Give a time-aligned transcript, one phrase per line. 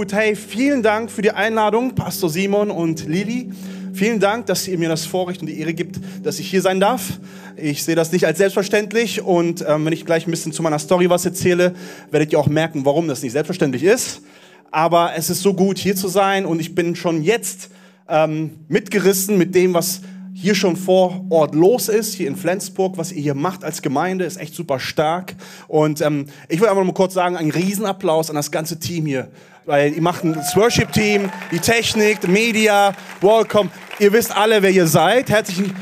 [0.00, 0.14] gut.
[0.14, 3.50] Hey, vielen Dank für die Einladung, Pastor Simon und Lili.
[3.92, 6.80] Vielen Dank, dass ihr mir das Vorrecht und die Ehre gibt, dass ich hier sein
[6.80, 7.20] darf.
[7.54, 10.78] Ich sehe das nicht als selbstverständlich und ähm, wenn ich gleich ein bisschen zu meiner
[10.78, 11.74] Story was erzähle,
[12.10, 14.22] werdet ihr auch merken, warum das nicht selbstverständlich ist.
[14.70, 17.68] Aber es ist so gut, hier zu sein und ich bin schon jetzt
[18.08, 20.00] ähm, mitgerissen mit dem, was
[20.32, 24.24] hier schon vor Ort los ist, hier in Flensburg, was ihr hier macht als Gemeinde,
[24.24, 25.34] ist echt super stark.
[25.68, 29.28] Und ähm, ich will einfach mal kurz sagen, ein Riesenapplaus an das ganze Team hier.
[29.70, 33.70] Weil ihr macht das Worship-Team, die Technik, die Media, Welcome.
[34.00, 35.30] Ihr wisst alle, wer ihr seid.
[35.30, 35.76] Herzlichen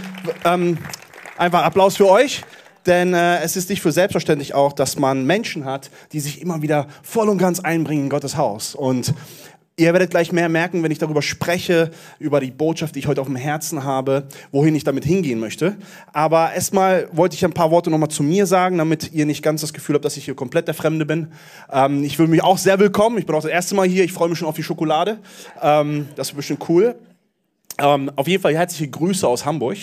[0.45, 0.77] ähm,
[1.38, 2.42] einfach Applaus für euch.
[2.84, 6.61] Denn äh, es ist nicht für selbstverständlich auch, dass man Menschen hat, die sich immer
[6.61, 8.74] wieder voll und ganz einbringen in Gottes Haus.
[8.74, 9.14] Und
[9.78, 13.20] Ihr werdet gleich mehr merken, wenn ich darüber spreche, über die Botschaft, die ich heute
[13.20, 15.77] auf dem Herzen habe, wohin ich damit hingehen möchte.
[16.12, 19.60] Aber erstmal wollte ich ein paar Worte nochmal zu mir sagen, damit ihr nicht ganz
[19.60, 21.28] das Gefühl habt, dass ich hier komplett der Fremde bin.
[21.72, 23.19] Ähm, ich fühle mich auch sehr willkommen.
[23.19, 24.02] Ich bin auch das erste Mal hier.
[24.02, 25.19] Ich freue mich schon auf die Schokolade.
[25.62, 26.97] Ähm, das wird bestimmt cool.
[27.80, 29.78] Ähm, auf jeden Fall herzliche Grüße aus Hamburg.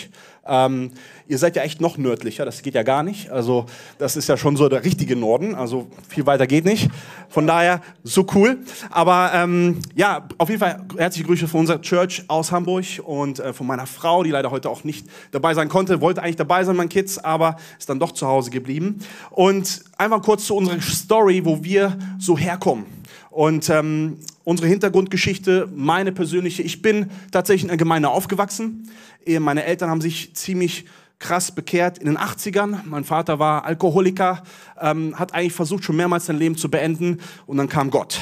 [0.48, 0.92] Ähm,
[1.28, 3.30] ihr seid ja echt noch nördlicher, das geht ja gar nicht.
[3.32, 3.66] Also
[3.98, 6.90] das ist ja schon so der richtige Norden, also viel weiter geht nicht.
[7.30, 8.60] Von daher so cool.
[8.92, 13.54] Aber ähm, ja, auf jeden Fall herzliche Grüße von unserer Church aus Hamburg und äh,
[13.54, 16.02] von meiner Frau, die leider heute auch nicht dabei sein konnte.
[16.02, 19.00] Wollte eigentlich dabei sein, mein Kids, aber ist dann doch zu Hause geblieben.
[19.32, 22.86] Und einfach kurz zu unserer Story, wo wir so herkommen.
[23.36, 28.90] Und ähm, unsere Hintergrundgeschichte, meine persönliche, ich bin tatsächlich in einer Gemeinde aufgewachsen.
[29.28, 30.86] Meine Eltern haben sich ziemlich
[31.20, 32.84] krass bekehrt in den 80ern.
[32.86, 34.42] Mein Vater war Alkoholiker,
[34.80, 37.20] ähm, hat eigentlich versucht, schon mehrmals sein Leben zu beenden.
[37.46, 38.22] Und dann kam Gott.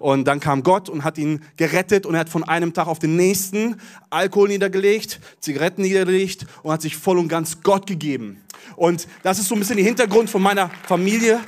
[0.00, 2.98] Und dann kam Gott und hat ihn gerettet und er hat von einem Tag auf
[2.98, 3.76] den nächsten
[4.10, 8.42] Alkohol niedergelegt, Zigaretten niedergelegt und hat sich voll und ganz Gott gegeben.
[8.74, 11.38] Und das ist so ein bisschen der Hintergrund von meiner Familie.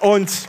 [0.00, 0.48] Und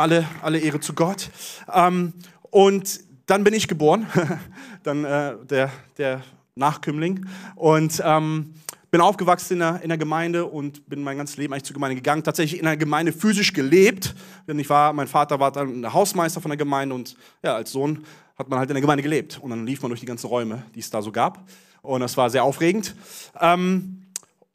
[0.00, 1.30] alle, alle Ehre zu Gott.
[1.72, 2.12] Ähm,
[2.50, 4.06] und dann bin ich geboren,
[4.82, 6.22] dann äh, der, der
[6.54, 7.26] Nachkömmling.
[7.54, 8.54] Und ähm,
[8.90, 11.94] bin aufgewachsen in der, in der Gemeinde und bin mein ganzes Leben eigentlich zur Gemeinde
[11.94, 12.24] gegangen.
[12.24, 14.16] Tatsächlich in der Gemeinde physisch gelebt,
[14.48, 17.70] denn ich war, mein Vater war dann der Hausmeister von der Gemeinde und ja, als
[17.70, 18.04] Sohn
[18.36, 19.38] hat man halt in der Gemeinde gelebt.
[19.40, 21.46] Und dann lief man durch die ganzen Räume, die es da so gab.
[21.82, 22.96] Und das war sehr aufregend.
[23.40, 24.06] Ähm,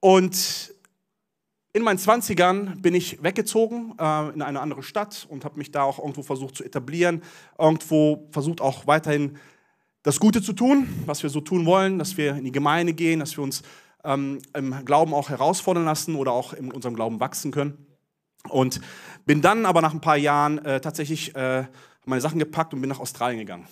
[0.01, 0.75] und
[1.75, 5.84] in meinen 20ern bin ich weggezogen äh, in eine andere Stadt und habe mich da
[5.84, 7.22] auch irgendwo versucht zu etablieren,
[7.59, 9.38] irgendwo versucht auch weiterhin
[10.02, 13.19] das Gute zu tun, was wir so tun wollen, dass wir in die Gemeinde gehen,
[13.19, 13.62] dass wir uns
[14.06, 17.85] ähm, im Glauben auch herausfordern lassen oder auch in unserem Glauben wachsen können.
[18.47, 18.80] Und
[19.25, 21.66] bin dann aber nach ein paar Jahren äh, tatsächlich äh,
[22.06, 23.68] meine Sachen gepackt und bin nach Australien gegangen.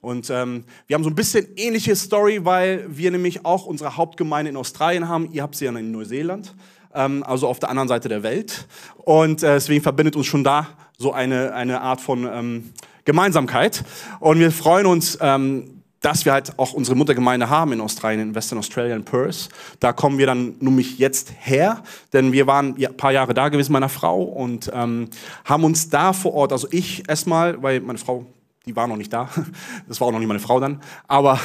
[0.00, 4.50] Und ähm, wir haben so ein bisschen ähnliche Story, weil wir nämlich auch unsere Hauptgemeinde
[4.50, 5.32] in Australien haben.
[5.32, 6.54] Ihr habt sie ja in Neuseeland
[6.94, 8.66] ähm, also auf der anderen Seite der Welt.
[8.96, 10.68] Und äh, deswegen verbindet uns schon da
[10.98, 12.72] so eine, eine Art von ähm,
[13.04, 13.84] Gemeinsamkeit.
[14.20, 18.34] Und wir freuen uns, ähm, dass wir halt auch unsere Muttergemeinde haben in Australien, in
[18.34, 19.48] Western Australia, in Perth.
[19.80, 23.72] Da kommen wir dann nämlich jetzt her, denn wir waren ein paar Jahre da gewesen,
[23.72, 25.08] meiner Frau, und ähm,
[25.44, 28.24] haben uns da vor Ort, also ich erstmal, weil meine Frau,
[28.66, 29.28] die war noch nicht da,
[29.88, 31.38] das war auch noch nicht meine Frau dann, aber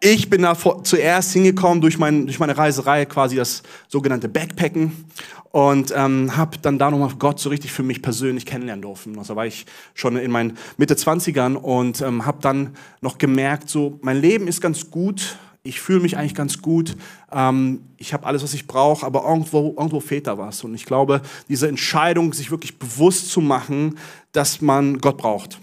[0.00, 5.04] ich bin da vor, zuerst hingekommen durch, mein, durch meine Reiserei, quasi das sogenannte Backpacken
[5.52, 9.18] und ähm, habe dann da nochmal Gott so richtig für mich persönlich kennenlernen dürfen.
[9.18, 13.98] Also war ich schon in meinen Mitte 20ern und ähm, habe dann noch gemerkt, so
[14.00, 16.96] mein Leben ist ganz gut, ich fühle mich eigentlich ganz gut,
[17.30, 20.64] ähm, ich habe alles, was ich brauche, aber irgendwo, irgendwo fehlt da was.
[20.64, 23.98] Und ich glaube, diese Entscheidung, sich wirklich bewusst zu machen,
[24.32, 25.58] dass man Gott braucht.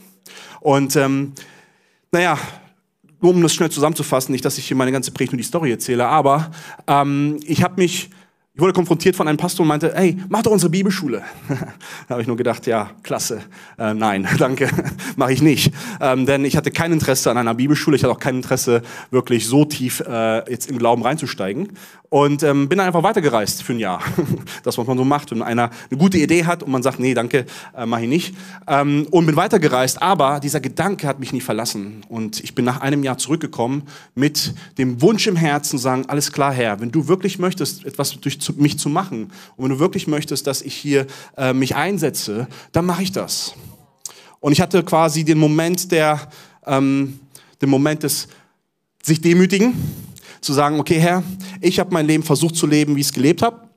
[0.60, 1.34] Und ähm,
[2.12, 2.38] naja,
[3.22, 5.72] nur um das schnell zusammenzufassen, nicht, dass ich hier meine ganze Predigt nur die Story
[5.72, 6.52] erzähle, aber
[6.88, 8.10] ähm, ich habe mich
[8.58, 11.22] ich wurde konfrontiert von einem Pastor und meinte, hey, mach doch unsere Bibelschule.
[11.48, 13.44] da habe ich nur gedacht, ja, klasse.
[13.78, 14.68] Äh, nein, danke,
[15.16, 15.72] mache ich nicht.
[16.02, 18.82] Ähm, denn ich hatte kein Interesse an einer Bibelschule, ich hatte auch kein Interesse,
[19.12, 21.70] wirklich so tief äh, jetzt im Glauben reinzusteigen.
[22.10, 24.02] Und ähm, bin dann einfach weitergereist für ein Jahr.
[24.64, 27.14] das, was man so macht, wenn einer eine gute Idee hat und man sagt, nee,
[27.14, 27.46] danke,
[27.76, 28.36] äh, mache ich nicht.
[28.66, 32.06] Ähm, und bin weitergereist, aber dieser Gedanke hat mich nie verlassen.
[32.08, 33.84] Und ich bin nach einem Jahr zurückgekommen
[34.16, 38.40] mit dem Wunsch im Herzen, sagen, alles klar, Herr, wenn du wirklich möchtest, etwas durch
[38.48, 39.32] zu, mich zu machen.
[39.56, 41.06] Und wenn du wirklich möchtest, dass ich hier
[41.36, 43.54] äh, mich einsetze, dann mache ich das.
[44.40, 46.30] Und ich hatte quasi den Moment der,
[46.66, 47.20] ähm,
[47.62, 48.28] den Moment des
[49.04, 49.74] sich demütigen,
[50.42, 51.24] zu sagen, okay Herr,
[51.62, 53.68] ich habe mein Leben versucht zu leben, wie ich es gelebt habe.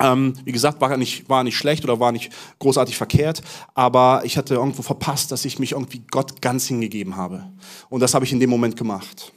[0.00, 3.42] Ähm, wie gesagt, war nicht, war nicht schlecht oder war nicht großartig verkehrt,
[3.74, 7.44] aber ich hatte irgendwo verpasst, dass ich mich irgendwie Gott ganz hingegeben habe.
[7.90, 9.32] Und das habe ich in dem Moment gemacht.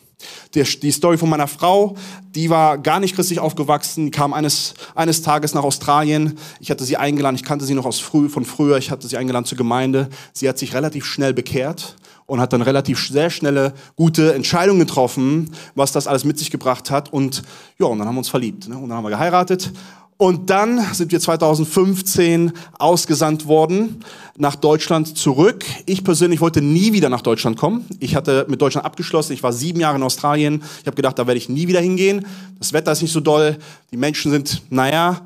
[0.54, 1.96] Die Story von meiner Frau,
[2.34, 6.38] die war gar nicht christlich aufgewachsen, die kam eines, eines Tages nach Australien.
[6.60, 9.18] Ich hatte sie eingeladen, ich kannte sie noch aus früh, von früher, ich hatte sie
[9.18, 10.10] eingeladen zur Gemeinde.
[10.34, 15.52] Sie hat sich relativ schnell bekehrt und hat dann relativ sehr schnelle, gute Entscheidungen getroffen,
[15.76, 17.14] was das alles mit sich gebracht hat.
[17.14, 17.44] Und
[17.78, 18.68] ja, und dann haben wir uns verliebt.
[18.68, 18.78] Ne?
[18.78, 19.72] Und dann haben wir geheiratet
[20.18, 24.04] und dann sind wir 2015 ausgesandt worden
[24.36, 25.64] nach Deutschland zurück.
[25.86, 27.86] Ich persönlich wollte nie wieder nach Deutschland kommen.
[28.00, 29.34] Ich hatte mit Deutschland abgeschlossen.
[29.34, 30.64] Ich war sieben Jahre in Australien.
[30.82, 32.26] Ich habe gedacht, da werde ich nie wieder hingehen.
[32.58, 33.58] Das Wetter ist nicht so doll.
[33.92, 35.22] Die Menschen sind, naja,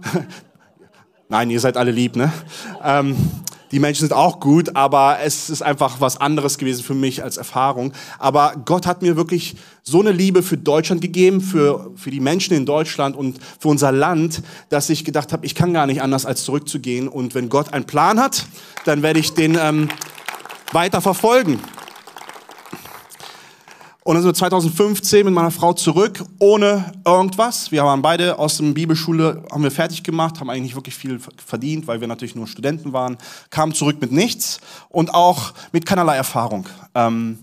[1.29, 2.33] nein, ihr seid alle lieb, ne?
[2.83, 3.15] Ähm,
[3.71, 7.37] die Menschen sind auch gut, aber es ist einfach was anderes gewesen für mich als
[7.37, 7.93] Erfahrung.
[8.19, 12.55] Aber Gott hat mir wirklich so eine Liebe für Deutschland gegeben, für, für die Menschen
[12.55, 16.25] in Deutschland und für unser Land, dass ich gedacht habe, ich kann gar nicht anders
[16.25, 17.07] als zurückzugehen.
[17.07, 18.45] Und wenn Gott einen Plan hat,
[18.85, 19.89] dann werde ich den ähm,
[20.73, 21.59] weiter verfolgen.
[24.03, 27.71] Und dann sind wir 2015 mit meiner Frau zurück, ohne irgendwas.
[27.71, 31.85] Wir waren beide aus der Bibelschule, haben wir fertig gemacht, haben eigentlich wirklich viel verdient,
[31.85, 33.17] weil wir natürlich nur Studenten waren,
[33.51, 34.59] kamen zurück mit nichts
[34.89, 36.65] und auch mit keinerlei Erfahrung.
[36.95, 37.37] Ähm,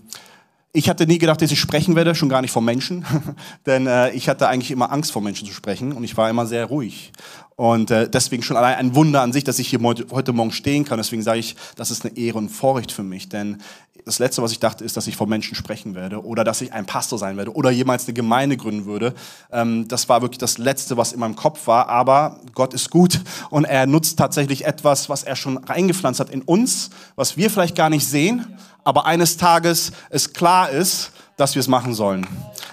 [0.73, 3.05] ich hatte nie gedacht, dass ich sprechen werde, schon gar nicht vor Menschen,
[3.65, 6.45] denn äh, ich hatte eigentlich immer Angst vor Menschen zu sprechen und ich war immer
[6.45, 7.11] sehr ruhig.
[7.55, 10.85] Und äh, deswegen schon allein ein Wunder an sich, dass ich hier heute, Morgen stehen
[10.85, 10.97] kann.
[10.97, 13.57] Deswegen sage ich, das ist eine Ehre und Vorrecht für mich, denn
[14.05, 16.73] das Letzte, was ich dachte, ist, dass ich vor Menschen sprechen werde oder dass ich
[16.73, 19.13] ein Pastor sein werde oder jemals eine Gemeinde gründen würde.
[19.51, 21.89] Ähm, das war wirklich das Letzte, was in meinem Kopf war.
[21.89, 26.41] Aber Gott ist gut und er nutzt tatsächlich etwas, was er schon eingepflanzt hat in
[26.41, 31.59] uns, was wir vielleicht gar nicht sehen, aber eines Tages es klar ist, dass wir
[31.59, 32.27] es machen sollen.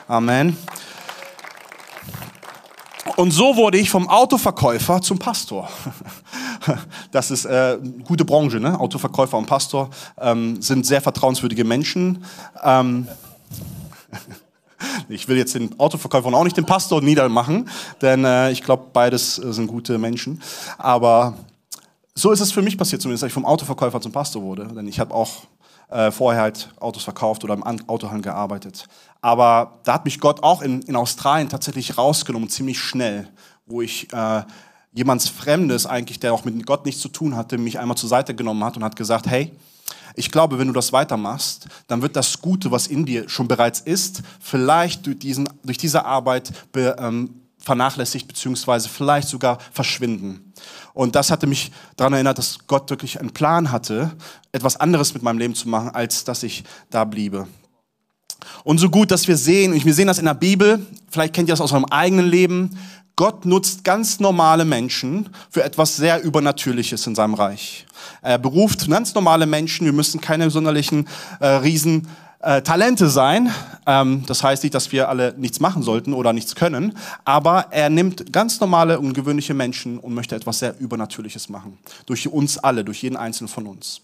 [0.08, 0.56] Amen.
[3.17, 5.69] Und so wurde ich vom Autoverkäufer zum Pastor.
[7.13, 8.79] Das ist äh, gute Branche, ne?
[8.79, 9.89] Autoverkäufer und Pastor
[10.21, 12.25] ähm, sind sehr vertrauenswürdige Menschen.
[12.63, 13.07] Ähm,
[15.09, 17.69] ich will jetzt den Autoverkäufer und auch nicht den Pastor niedermachen,
[18.03, 20.43] denn äh, ich glaube, beides äh, sind gute Menschen.
[20.77, 21.35] Aber
[22.15, 24.67] so ist es für mich passiert, zumindest, dass ich vom Autoverkäufer zum Pastor wurde.
[24.67, 25.45] Denn ich habe auch
[25.88, 28.87] äh, vorher halt Autos verkauft oder im Autohandel gearbeitet.
[29.21, 33.29] Aber da hat mich Gott auch in, in Australien tatsächlich rausgenommen, ziemlich schnell,
[33.67, 34.43] wo ich äh,
[34.93, 38.35] jemands Fremdes eigentlich, der auch mit Gott nichts zu tun hatte, mich einmal zur Seite
[38.35, 39.53] genommen hat und hat gesagt, hey,
[40.15, 43.81] ich glaube, wenn du das weitermachst, dann wird das Gute, was in dir schon bereits
[43.81, 50.53] ist, vielleicht durch, diesen, durch diese Arbeit be, ähm, vernachlässigt beziehungsweise vielleicht sogar verschwinden.
[50.95, 54.13] Und das hatte mich daran erinnert, dass Gott wirklich einen Plan hatte,
[54.53, 57.49] etwas anderes mit meinem Leben zu machen, als dass ich da bliebe.
[58.63, 61.49] Und so gut, dass wir sehen, und wir sehen das in der Bibel, vielleicht kennt
[61.49, 62.79] ihr das aus eurem eigenen Leben,
[63.17, 67.87] Gott nutzt ganz normale Menschen für etwas sehr Übernatürliches in seinem Reich.
[68.23, 71.09] Er beruft ganz normale Menschen, wir müssen keine sonderlichen
[71.41, 72.09] äh, riesen
[72.41, 73.50] äh, Talente sein.
[73.87, 77.91] Ähm, das heißt nicht, dass wir alle nichts machen sollten oder nichts können, aber er
[77.91, 81.79] nimmt ganz normale und gewöhnliche Menschen und möchte etwas sehr Übernatürliches machen.
[82.06, 84.03] Durch uns alle, durch jeden einzelnen von uns.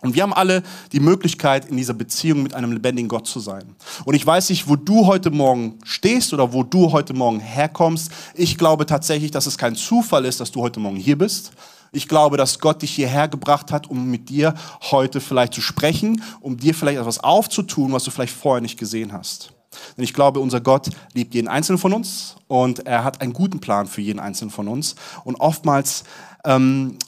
[0.00, 0.62] Und wir haben alle
[0.92, 3.74] die Möglichkeit, in dieser Beziehung mit einem lebendigen Gott zu sein.
[4.04, 8.12] Und ich weiß nicht, wo du heute Morgen stehst oder wo du heute Morgen herkommst.
[8.34, 11.50] Ich glaube tatsächlich, dass es kein Zufall ist, dass du heute Morgen hier bist.
[11.92, 14.54] Ich glaube, dass Gott dich hierher gebracht hat, um mit dir
[14.90, 19.12] heute vielleicht zu sprechen, um dir vielleicht etwas aufzutun, was du vielleicht vorher nicht gesehen
[19.12, 19.52] hast.
[19.96, 23.60] Denn ich glaube, unser Gott liebt jeden Einzelnen von uns und er hat einen guten
[23.60, 24.94] Plan für jeden Einzelnen von uns.
[25.24, 26.04] Und oftmals
[26.44, 26.98] ähm,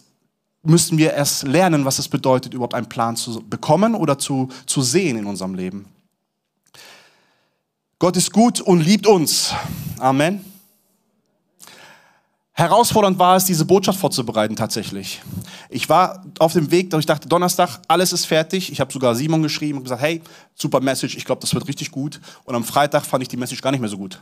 [0.62, 4.82] müssen wir erst lernen, was es bedeutet, überhaupt einen Plan zu bekommen oder zu, zu
[4.82, 5.86] sehen in unserem Leben.
[7.98, 9.52] Gott ist gut und liebt uns.
[9.98, 10.49] Amen.
[12.60, 15.22] Herausfordernd war es, diese Botschaft vorzubereiten tatsächlich.
[15.70, 18.70] Ich war auf dem Weg, ich dachte, Donnerstag, alles ist fertig.
[18.70, 20.20] Ich habe sogar Simon geschrieben und gesagt, hey,
[20.54, 22.20] super Message, ich glaube, das wird richtig gut.
[22.44, 24.20] Und am Freitag fand ich die Message gar nicht mehr so gut.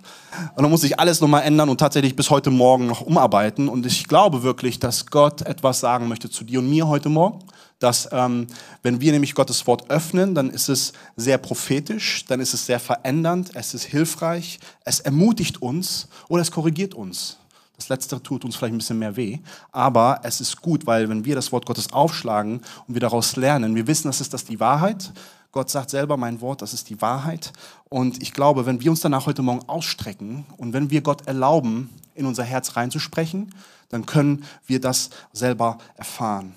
[0.54, 3.68] Und dann musste ich alles nochmal ändern und tatsächlich bis heute Morgen noch umarbeiten.
[3.68, 7.40] Und ich glaube wirklich, dass Gott etwas sagen möchte zu dir und mir heute Morgen.
[7.80, 8.46] Dass ähm,
[8.84, 12.78] wenn wir nämlich Gottes Wort öffnen, dann ist es sehr prophetisch, dann ist es sehr
[12.78, 17.36] verändernd, es ist hilfreich, es ermutigt uns oder es korrigiert uns.
[17.78, 19.38] Das Letztere tut uns vielleicht ein bisschen mehr weh,
[19.70, 23.76] aber es ist gut, weil wenn wir das Wort Gottes aufschlagen und wir daraus lernen,
[23.76, 25.12] wir wissen, das ist das die Wahrheit.
[25.52, 27.52] Gott sagt selber, mein Wort, das ist die Wahrheit.
[27.88, 31.88] Und ich glaube, wenn wir uns danach heute Morgen ausstrecken und wenn wir Gott erlauben,
[32.16, 33.54] in unser Herz reinzusprechen,
[33.90, 36.54] dann können wir das selber erfahren.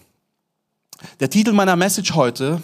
[1.20, 2.62] Der Titel meiner Message heute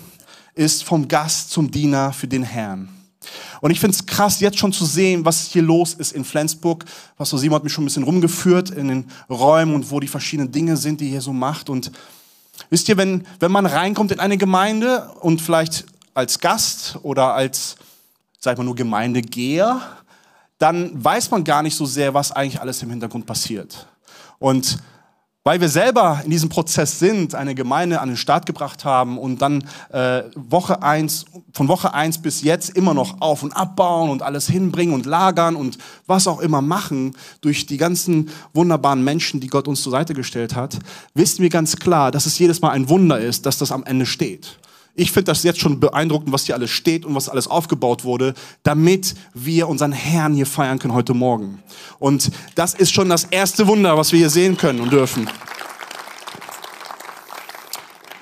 [0.56, 2.97] ist Vom Gast zum Diener für den Herrn.
[3.62, 6.86] Und ich finde es krass, jetzt schon zu sehen, was hier los ist in Flensburg.
[7.18, 10.52] Pastor Simon hat mich schon ein bisschen rumgeführt in den Räumen und wo die verschiedenen
[10.52, 11.70] Dinge sind, die er hier so macht.
[11.70, 11.92] Und
[12.70, 17.78] wisst ihr, wenn, wenn man reinkommt in eine Gemeinde und vielleicht als Gast oder als
[18.40, 19.82] sag ich mal, nur Gemeindegeher,
[20.58, 23.88] dann weiß man gar nicht so sehr, was eigentlich alles im Hintergrund passiert.
[24.40, 24.80] Und
[25.48, 29.42] weil wir selber in diesem Prozess sind, eine Gemeinde an den Start gebracht haben und
[29.42, 29.64] dann
[29.94, 31.24] äh, Woche eins,
[31.54, 35.56] von Woche eins bis jetzt immer noch auf und abbauen und alles hinbringen und lagern
[35.56, 40.14] und was auch immer machen durch die ganzen wunderbaren Menschen, die Gott uns zur Seite
[40.14, 40.80] gestellt hat,
[41.14, 44.06] wissen wir ganz klar, dass es jedes Mal ein Wunder ist, dass das am Ende
[44.06, 44.60] steht.
[45.00, 48.34] Ich finde das jetzt schon beeindruckend, was hier alles steht und was alles aufgebaut wurde,
[48.64, 51.62] damit wir unseren Herrn hier feiern können heute Morgen.
[52.00, 55.30] Und das ist schon das erste Wunder, was wir hier sehen können und dürfen.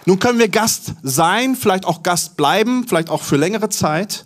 [0.05, 4.25] Nun können wir Gast sein, vielleicht auch Gast bleiben, vielleicht auch für längere Zeit.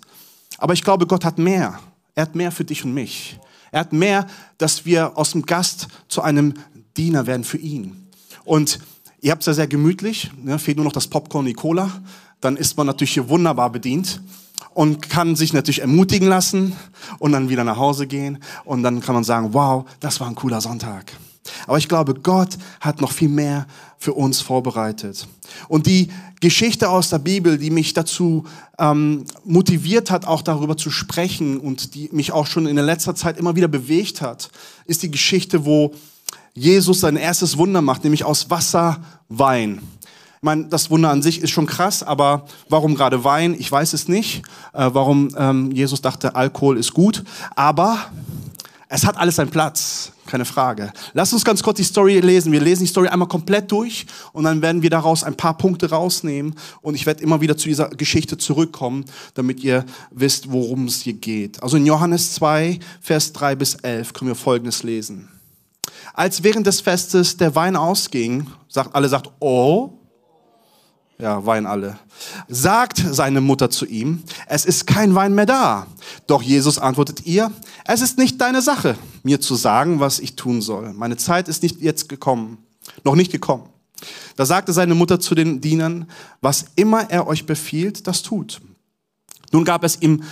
[0.57, 1.79] Aber ich glaube, Gott hat mehr.
[2.15, 3.39] Er hat mehr für dich und mich.
[3.71, 4.25] Er hat mehr,
[4.57, 6.55] dass wir aus dem Gast zu einem
[6.97, 8.07] Diener werden für ihn.
[8.43, 8.79] Und
[9.21, 10.31] ihr habt es ja sehr gemütlich.
[10.35, 10.57] Ne?
[10.57, 11.91] Fehlt nur noch das Popcorn und die Cola
[12.41, 14.21] dann ist man natürlich hier wunderbar bedient
[14.73, 16.75] und kann sich natürlich ermutigen lassen
[17.19, 20.35] und dann wieder nach Hause gehen und dann kann man sagen, wow, das war ein
[20.35, 21.13] cooler Sonntag.
[21.67, 23.65] Aber ich glaube, Gott hat noch viel mehr
[23.97, 25.27] für uns vorbereitet.
[25.67, 28.45] Und die Geschichte aus der Bibel, die mich dazu
[28.77, 33.15] ähm, motiviert hat, auch darüber zu sprechen und die mich auch schon in der letzter
[33.15, 34.49] Zeit immer wieder bewegt hat,
[34.85, 35.93] ist die Geschichte, wo
[36.53, 39.81] Jesus sein erstes Wunder macht, nämlich aus Wasser Wein.
[40.39, 43.53] Ich meine, das Wunder an sich ist schon krass, aber warum gerade Wein?
[43.59, 44.37] Ich weiß es nicht.
[44.71, 47.25] Äh, warum ähm, Jesus dachte, Alkohol ist gut.
[47.57, 47.97] Aber
[48.87, 50.93] es hat alles seinen Platz, keine Frage.
[51.11, 52.53] Lass uns ganz kurz die Story lesen.
[52.53, 55.89] Wir lesen die Story einmal komplett durch und dann werden wir daraus ein paar Punkte
[55.89, 59.03] rausnehmen und ich werde immer wieder zu dieser Geschichte zurückkommen,
[59.33, 61.61] damit ihr wisst, worum es hier geht.
[61.61, 65.27] Also in Johannes 2, Vers 3 bis 11 können wir Folgendes lesen.
[66.13, 69.98] Als während des Festes der Wein ausging, sagt, alle sagt, oh,
[71.21, 71.99] ja, weinen alle.
[72.47, 75.87] Sagt seine Mutter zu ihm, es ist kein Wein mehr da.
[76.27, 77.51] Doch Jesus antwortet ihr,
[77.85, 80.93] es ist nicht deine Sache, mir zu sagen, was ich tun soll.
[80.93, 82.57] Meine Zeit ist nicht jetzt gekommen,
[83.03, 83.67] noch nicht gekommen.
[84.37, 86.09] Da sagte seine Mutter zu den Dienern,
[86.39, 88.61] was immer er euch befiehlt, das tut.
[89.51, 90.23] Nun gab es im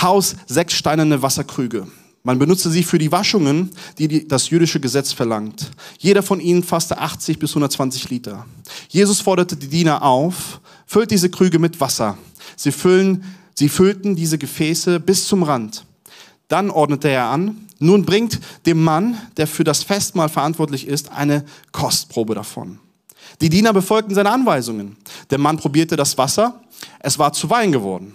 [0.00, 1.86] Haus sechs steinerne Wasserkrüge
[2.24, 5.70] man benutzte sie für die Waschungen, die das jüdische Gesetz verlangt.
[5.98, 8.46] Jeder von ihnen fasste 80 bis 120 Liter.
[8.88, 12.16] Jesus forderte die Diener auf, füllt diese Krüge mit Wasser.
[12.56, 15.84] Sie, füllen, sie füllten diese Gefäße bis zum Rand.
[16.48, 21.44] Dann ordnete er an, nun bringt dem Mann, der für das Festmahl verantwortlich ist, eine
[21.72, 22.78] Kostprobe davon.
[23.42, 24.96] Die Diener befolgten seine Anweisungen.
[25.28, 26.60] Der Mann probierte das Wasser,
[27.00, 28.14] es war zu Wein geworden.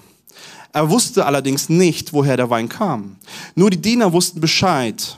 [0.71, 3.15] Er wusste allerdings nicht, woher der Wein kam.
[3.55, 5.17] Nur die Diener wussten Bescheid.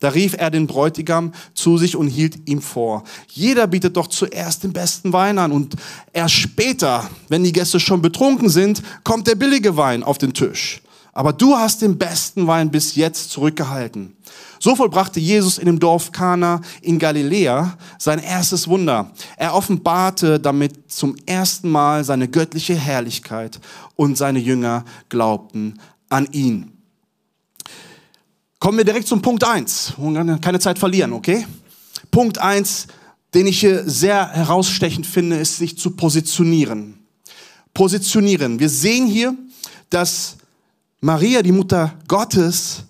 [0.00, 3.04] Da rief er den Bräutigam zu sich und hielt ihm vor.
[3.28, 5.74] Jeder bietet doch zuerst den besten Wein an und
[6.12, 10.80] erst später, wenn die Gäste schon betrunken sind, kommt der billige Wein auf den Tisch.
[11.18, 14.16] Aber du hast den besten Wein bis jetzt zurückgehalten.
[14.60, 19.10] So vollbrachte Jesus in dem Dorf Kana in Galiläa sein erstes Wunder.
[19.36, 23.58] Er offenbarte damit zum ersten Mal seine göttliche Herrlichkeit
[23.96, 26.70] und seine Jünger glaubten an ihn.
[28.60, 29.94] Kommen wir direkt zum Punkt eins.
[30.40, 31.48] Keine Zeit verlieren, okay?
[32.12, 32.86] Punkt eins,
[33.34, 37.00] den ich hier sehr herausstechend finde, ist sich zu positionieren.
[37.74, 38.60] Positionieren.
[38.60, 39.34] Wir sehen hier,
[39.90, 40.37] dass
[41.00, 42.82] Maria, die Mutter Gottes,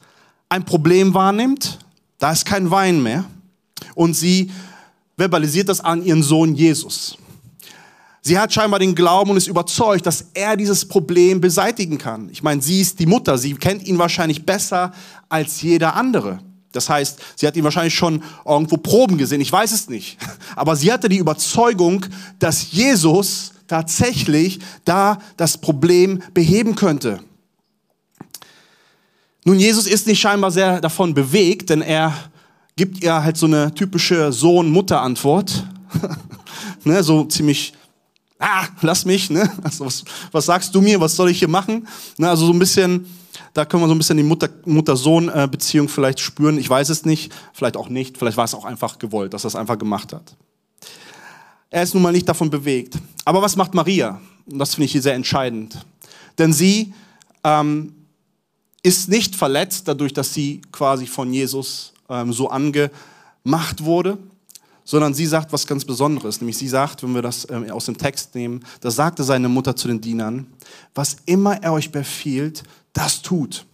[0.48, 1.78] ein Problem wahrnimmt,
[2.18, 3.24] da ist kein Wein mehr,
[3.94, 4.50] und sie
[5.16, 7.18] verbalisiert das an ihren Sohn Jesus.
[8.22, 12.28] Sie hat scheinbar den Glauben und ist überzeugt, dass er dieses Problem beseitigen kann.
[12.30, 14.92] Ich meine, sie ist die Mutter, sie kennt ihn wahrscheinlich besser
[15.28, 16.38] als jeder andere.
[16.72, 20.18] Das heißt, sie hat ihn wahrscheinlich schon irgendwo Proben gesehen, ich weiß es nicht.
[20.56, 22.06] Aber sie hatte die Überzeugung,
[22.38, 27.20] dass Jesus tatsächlich da das Problem beheben könnte.
[29.49, 32.12] Nun, Jesus ist nicht scheinbar sehr davon bewegt, denn er
[32.76, 35.64] gibt ihr halt so eine typische Sohn-Mutter-Antwort.
[36.85, 37.73] ne, so ziemlich,
[38.38, 39.50] ah, lass mich, ne?
[39.62, 41.88] Also was, was sagst du mir, was soll ich hier machen?
[42.19, 43.07] Ne, also so ein bisschen,
[43.55, 46.59] da können wir so ein bisschen die Mutter-Sohn-Beziehung vielleicht spüren.
[46.59, 49.49] Ich weiß es nicht, vielleicht auch nicht, vielleicht war es auch einfach gewollt, dass er
[49.49, 50.37] es einfach gemacht hat.
[51.71, 52.99] Er ist nun mal nicht davon bewegt.
[53.25, 54.21] Aber was macht Maria?
[54.45, 55.87] Und das finde ich hier sehr entscheidend.
[56.37, 56.93] Denn sie
[57.45, 57.95] ähm,
[58.82, 64.18] ist nicht verletzt dadurch, dass sie quasi von Jesus ähm, so angemacht wurde,
[64.85, 66.40] sondern sie sagt was ganz Besonderes.
[66.40, 69.76] Nämlich sie sagt, wenn wir das ähm, aus dem Text nehmen, da sagte seine Mutter
[69.76, 70.47] zu den Dienern,
[70.94, 73.66] was immer er euch befiehlt, das tut.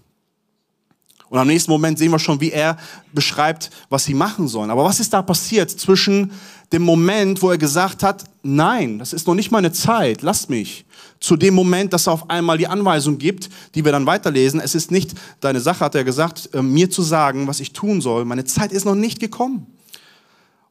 [1.28, 2.76] Und am nächsten Moment sehen wir schon, wie er
[3.12, 4.70] beschreibt, was sie machen sollen.
[4.70, 6.30] Aber was ist da passiert zwischen
[6.72, 10.84] dem Moment, wo er gesagt hat, nein, das ist noch nicht meine Zeit, lasst mich,
[11.20, 14.60] zu dem Moment, dass er auf einmal die Anweisung gibt, die wir dann weiterlesen.
[14.60, 18.00] Es ist nicht deine Sache, hat er gesagt, äh, mir zu sagen, was ich tun
[18.00, 18.24] soll.
[18.24, 19.66] Meine Zeit ist noch nicht gekommen.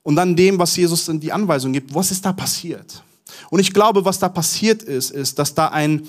[0.03, 3.01] Und dann dem, was Jesus in die Anweisung gibt, was ist da passiert?
[3.49, 6.05] Und ich glaube, was da passiert ist, ist, dass da ein,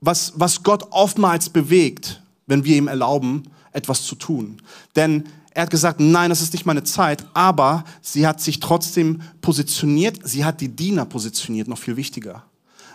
[0.00, 4.62] was, was Gott oftmals bewegt, wenn wir ihm erlauben, etwas zu tun.
[4.96, 9.20] Denn er hat gesagt, nein, das ist nicht meine Zeit, aber sie hat sich trotzdem
[9.40, 12.44] positioniert, sie hat die Diener positioniert, noch viel wichtiger.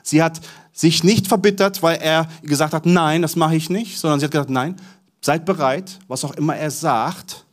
[0.01, 0.39] Sie hat
[0.73, 4.31] sich nicht verbittert, weil er gesagt hat, nein, das mache ich nicht, sondern sie hat
[4.31, 4.75] gesagt, nein,
[5.21, 7.45] seid bereit, was auch immer er sagt,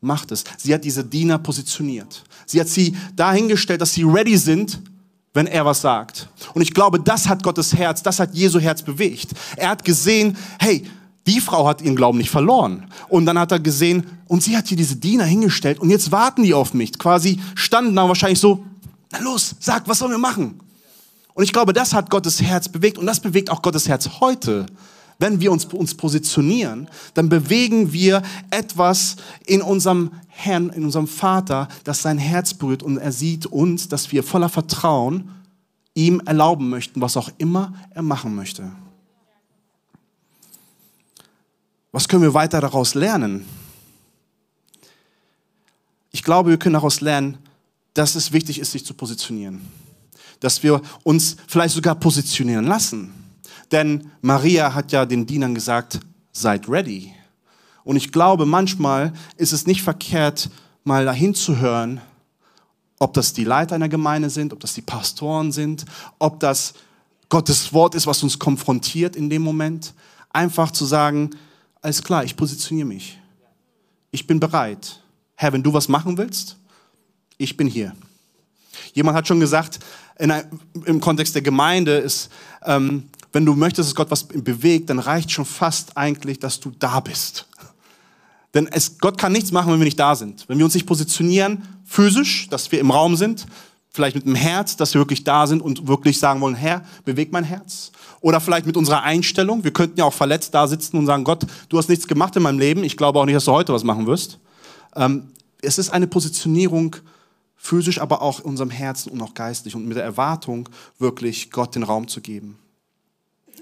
[0.00, 0.44] macht es.
[0.58, 2.24] Sie hat diese Diener positioniert.
[2.46, 4.80] Sie hat sie dahingestellt, dass sie ready sind,
[5.34, 6.28] wenn er was sagt.
[6.54, 9.30] Und ich glaube, das hat Gottes Herz, das hat Jesu Herz bewegt.
[9.56, 10.84] Er hat gesehen, hey,
[11.28, 12.86] die Frau hat ihren Glauben nicht verloren.
[13.08, 16.42] Und dann hat er gesehen, und sie hat hier diese Diener hingestellt und jetzt warten
[16.42, 16.98] die auf mich.
[16.98, 18.64] Quasi standen da wahrscheinlich so,
[19.10, 20.60] na los, sag, was sollen wir machen?
[21.34, 24.66] Und ich glaube, das hat Gottes Herz bewegt und das bewegt auch Gottes Herz heute.
[25.18, 29.16] Wenn wir uns, uns positionieren, dann bewegen wir etwas
[29.46, 34.12] in unserem Herrn, in unserem Vater, das sein Herz berührt und er sieht uns, dass
[34.12, 35.30] wir voller Vertrauen
[35.94, 38.70] ihm erlauben möchten, was auch immer er machen möchte.
[41.92, 43.46] Was können wir weiter daraus lernen?
[46.10, 47.38] Ich glaube, wir können daraus lernen,
[47.94, 49.60] dass es wichtig ist, sich zu positionieren.
[50.40, 53.12] Dass wir uns vielleicht sogar positionieren lassen.
[53.72, 56.00] Denn Maria hat ja den Dienern gesagt,
[56.32, 57.12] seid ready.
[57.84, 60.50] Und ich glaube, manchmal ist es nicht verkehrt,
[60.84, 62.00] mal dahin zu hören,
[62.98, 65.84] ob das die Leiter einer Gemeinde sind, ob das die Pastoren sind,
[66.18, 66.74] ob das
[67.28, 69.94] Gottes Wort ist, was uns konfrontiert in dem Moment.
[70.30, 71.30] Einfach zu sagen,
[71.80, 73.18] alles klar, ich positioniere mich.
[74.10, 75.00] Ich bin bereit.
[75.34, 76.56] Herr, wenn du was machen willst,
[77.36, 77.94] ich bin hier.
[78.94, 79.78] Jemand hat schon gesagt,
[80.18, 80.32] ein,
[80.84, 82.30] im Kontext der Gemeinde ist,
[82.64, 86.72] ähm, wenn du möchtest, dass Gott was bewegt, dann reicht schon fast eigentlich, dass du
[86.78, 87.46] da bist.
[88.54, 90.48] Denn es, Gott kann nichts machen, wenn wir nicht da sind.
[90.48, 93.46] Wenn wir uns nicht positionieren, physisch, dass wir im Raum sind,
[93.90, 97.32] vielleicht mit dem Herz, dass wir wirklich da sind und wirklich sagen wollen, Herr, beweg
[97.32, 97.90] mein Herz.
[98.20, 99.64] Oder vielleicht mit unserer Einstellung.
[99.64, 102.42] Wir könnten ja auch verletzt da sitzen und sagen, Gott, du hast nichts gemacht in
[102.42, 102.84] meinem Leben.
[102.84, 104.38] Ich glaube auch nicht, dass du heute was machen wirst.
[104.94, 105.28] Ähm,
[105.62, 106.96] es ist eine Positionierung
[107.56, 111.74] physisch, aber auch in unserem Herzen und auch geistlich und mit der Erwartung, wirklich Gott
[111.74, 112.58] den Raum zu geben.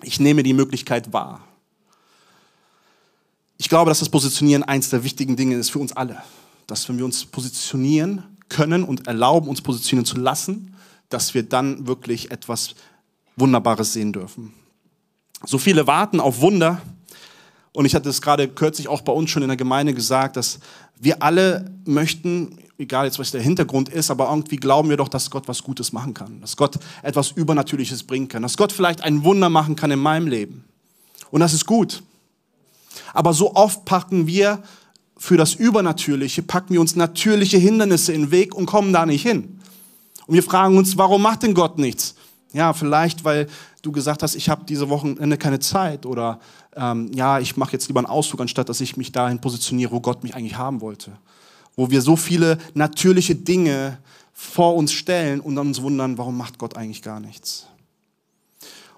[0.03, 1.41] Ich nehme die Möglichkeit wahr.
[3.59, 6.23] Ich glaube, dass das Positionieren eins der wichtigen Dinge ist für uns alle.
[6.67, 10.75] Dass wenn wir uns positionieren können und erlauben, uns positionieren zu lassen,
[11.09, 12.75] dass wir dann wirklich etwas
[13.37, 14.53] Wunderbares sehen dürfen.
[15.45, 16.81] So viele warten auf Wunder.
[17.73, 20.61] Und ich hatte es gerade kürzlich auch bei uns schon in der Gemeinde gesagt, dass
[20.99, 25.31] wir alle möchten, egal jetzt was der Hintergrund ist, aber irgendwie glauben wir doch, dass
[25.31, 29.25] Gott was Gutes machen kann, dass Gott etwas Übernatürliches bringen kann, dass Gott vielleicht ein
[29.25, 30.65] Wunder machen kann in meinem Leben.
[31.31, 32.03] Und das ist gut.
[33.13, 34.63] Aber so oft packen wir
[35.17, 39.23] für das Übernatürliche, packen wir uns natürliche Hindernisse in den Weg und kommen da nicht
[39.23, 39.61] hin.
[40.27, 42.15] Und wir fragen uns, warum macht denn Gott nichts?
[42.53, 43.49] Ja, vielleicht, weil
[43.83, 46.41] du gesagt hast, ich habe diese Wochenende keine Zeit oder
[46.75, 50.01] ähm, ja, ich mache jetzt lieber einen Ausflug, anstatt dass ich mich dahin positioniere, wo
[50.01, 51.13] Gott mich eigentlich haben wollte.
[51.77, 53.99] Wo wir so viele natürliche Dinge
[54.33, 57.67] vor uns stellen und dann uns wundern, warum macht Gott eigentlich gar nichts.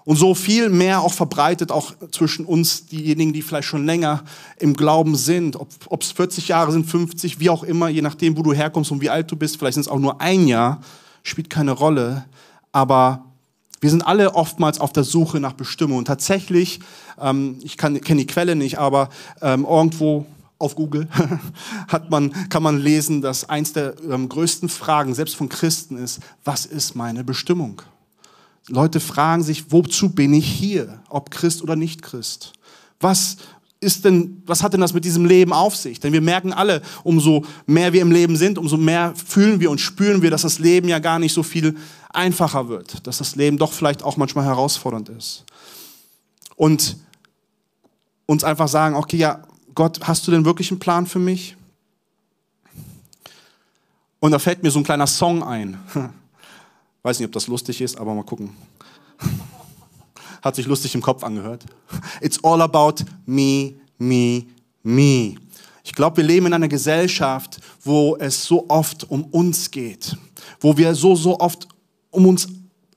[0.09, 4.23] Und so viel mehr auch verbreitet, auch zwischen uns, diejenigen, die vielleicht schon länger
[4.57, 8.41] im Glauben sind, ob es 40 Jahre sind, 50, wie auch immer, je nachdem, wo
[8.41, 10.81] du herkommst und wie alt du bist, vielleicht sind es auch nur ein Jahr,
[11.21, 12.25] spielt keine Rolle.
[12.71, 13.23] Aber
[13.81, 15.99] wir sind alle oftmals auf der Suche nach Bestimmung.
[15.99, 16.79] Und tatsächlich,
[17.21, 19.09] ähm, ich kenne die Quelle nicht, aber
[19.43, 20.25] ähm, irgendwo
[20.57, 21.07] auf Google
[21.87, 26.19] hat man, kann man lesen, dass eins der ähm, größten Fragen, selbst von Christen, ist,
[26.43, 27.83] was ist meine Bestimmung?
[28.67, 31.01] Leute fragen sich, wozu bin ich hier?
[31.09, 32.53] Ob Christ oder nicht Christ?
[32.99, 33.37] Was,
[33.81, 35.99] ist denn, was hat denn das mit diesem Leben auf sich?
[35.99, 39.79] Denn wir merken alle, umso mehr wir im Leben sind, umso mehr fühlen wir und
[39.79, 41.77] spüren wir, dass das Leben ja gar nicht so viel
[42.09, 45.45] einfacher wird, dass das Leben doch vielleicht auch manchmal herausfordernd ist.
[46.55, 46.97] Und
[48.25, 49.43] uns einfach sagen, okay, ja,
[49.75, 51.55] Gott, hast du denn wirklich einen Plan für mich?
[54.19, 55.79] Und da fällt mir so ein kleiner Song ein.
[57.09, 58.51] Weiß nicht, ob das lustig ist, aber mal gucken.
[60.43, 61.65] Hat sich lustig im Kopf angehört.
[62.21, 64.45] It's all about me, me,
[64.83, 65.33] me.
[65.83, 70.15] Ich glaube, wir leben in einer Gesellschaft, wo es so oft um uns geht,
[70.59, 71.67] wo wir so, so oft
[72.11, 72.47] um uns,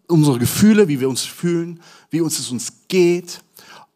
[0.09, 3.41] unsere Gefühle, wie wir uns fühlen, wie uns es uns geht,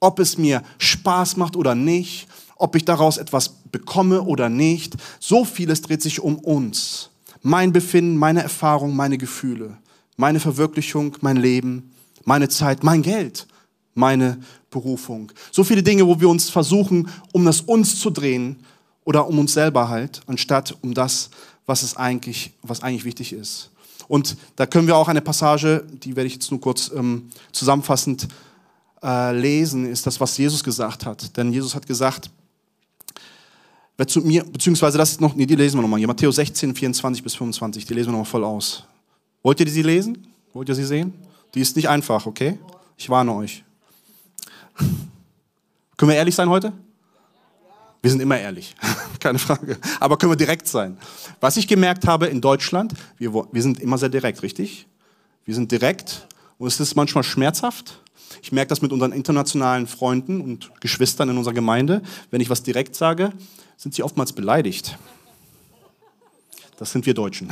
[0.01, 2.27] ob es mir Spaß macht oder nicht,
[2.57, 4.95] ob ich daraus etwas bekomme oder nicht.
[5.21, 7.11] So vieles dreht sich um uns.
[7.43, 9.77] Mein Befinden, meine Erfahrung, meine Gefühle,
[10.17, 11.93] meine Verwirklichung, mein Leben,
[12.25, 13.47] meine Zeit, mein Geld,
[13.95, 14.39] meine
[14.71, 15.33] Berufung.
[15.51, 18.57] So viele Dinge, wo wir uns versuchen, um das uns zu drehen
[19.05, 21.31] oder um uns selber halt, anstatt um das,
[21.67, 23.71] was es eigentlich, was eigentlich wichtig ist.
[24.09, 28.29] Und da können wir auch eine Passage, die werde ich jetzt nur kurz ähm, zusammenfassend
[29.03, 31.37] äh, lesen, ist das, was Jesus gesagt hat.
[31.37, 32.31] Denn Jesus hat gesagt,
[33.97, 36.75] wer zu mir, beziehungsweise das ist noch, nee, die lesen wir nochmal hier, Matthäus 16,
[36.75, 38.85] 24 bis 25, die lesen wir nochmal voll aus.
[39.43, 40.27] Wollt ihr sie lesen?
[40.53, 41.15] Wollt ihr sie sehen?
[41.55, 42.59] Die ist nicht einfach, okay?
[42.97, 43.65] Ich warne euch.
[45.97, 46.73] können wir ehrlich sein heute?
[48.03, 48.77] Wir sind immer ehrlich,
[49.21, 49.79] keine Frage.
[50.01, 50.97] Aber können wir direkt sein.
[51.41, 54.87] Was ich gemerkt habe in Deutschland, wir, wir sind immer sehr direkt, richtig?
[55.45, 56.27] Wir sind direkt
[56.59, 58.01] und es ist manchmal schmerzhaft.
[58.43, 62.03] Ich merke das mit unseren internationalen Freunden und Geschwistern in unserer Gemeinde.
[62.31, 63.33] Wenn ich was direkt sage,
[63.77, 64.99] sind sie oftmals beleidigt.
[66.77, 67.49] Das sind wir Deutschen.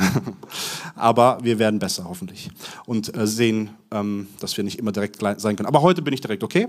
[0.95, 2.49] Aber wir werden besser, hoffentlich.
[2.85, 5.67] Und äh, sehen, ähm, dass wir nicht immer direkt sein können.
[5.67, 6.67] Aber heute bin ich direkt, okay?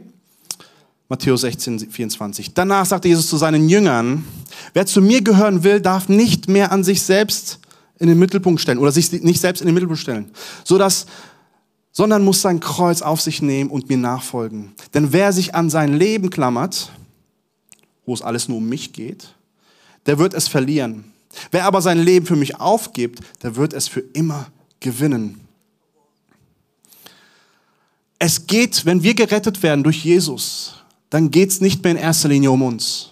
[1.08, 2.54] Matthäus 16, 24.
[2.54, 4.24] Danach sagte Jesus zu seinen Jüngern,
[4.72, 7.60] wer zu mir gehören will, darf nicht mehr an sich selbst
[7.98, 10.30] in den Mittelpunkt stellen oder sich nicht selbst in den Mittelpunkt stellen,
[10.64, 11.06] sodass,
[11.92, 14.72] sondern muss sein Kreuz auf sich nehmen und mir nachfolgen.
[14.94, 16.90] Denn wer sich an sein Leben klammert,
[18.04, 19.34] wo es alles nur um mich geht,
[20.06, 21.12] der wird es verlieren.
[21.50, 24.46] Wer aber sein Leben für mich aufgibt, der wird es für immer
[24.80, 25.40] gewinnen.
[28.18, 30.74] Es geht, wenn wir gerettet werden durch Jesus,
[31.10, 33.10] dann geht es nicht mehr in erster Linie um uns.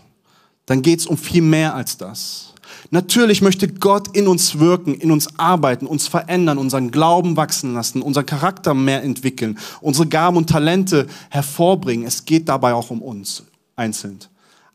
[0.66, 2.54] Dann geht es um viel mehr als das.
[2.90, 8.02] Natürlich möchte Gott in uns wirken, in uns arbeiten, uns verändern, unseren Glauben wachsen lassen,
[8.02, 12.06] unseren Charakter mehr entwickeln, unsere Gaben und Talente hervorbringen.
[12.06, 13.44] Es geht dabei auch um uns
[13.76, 14.20] einzeln.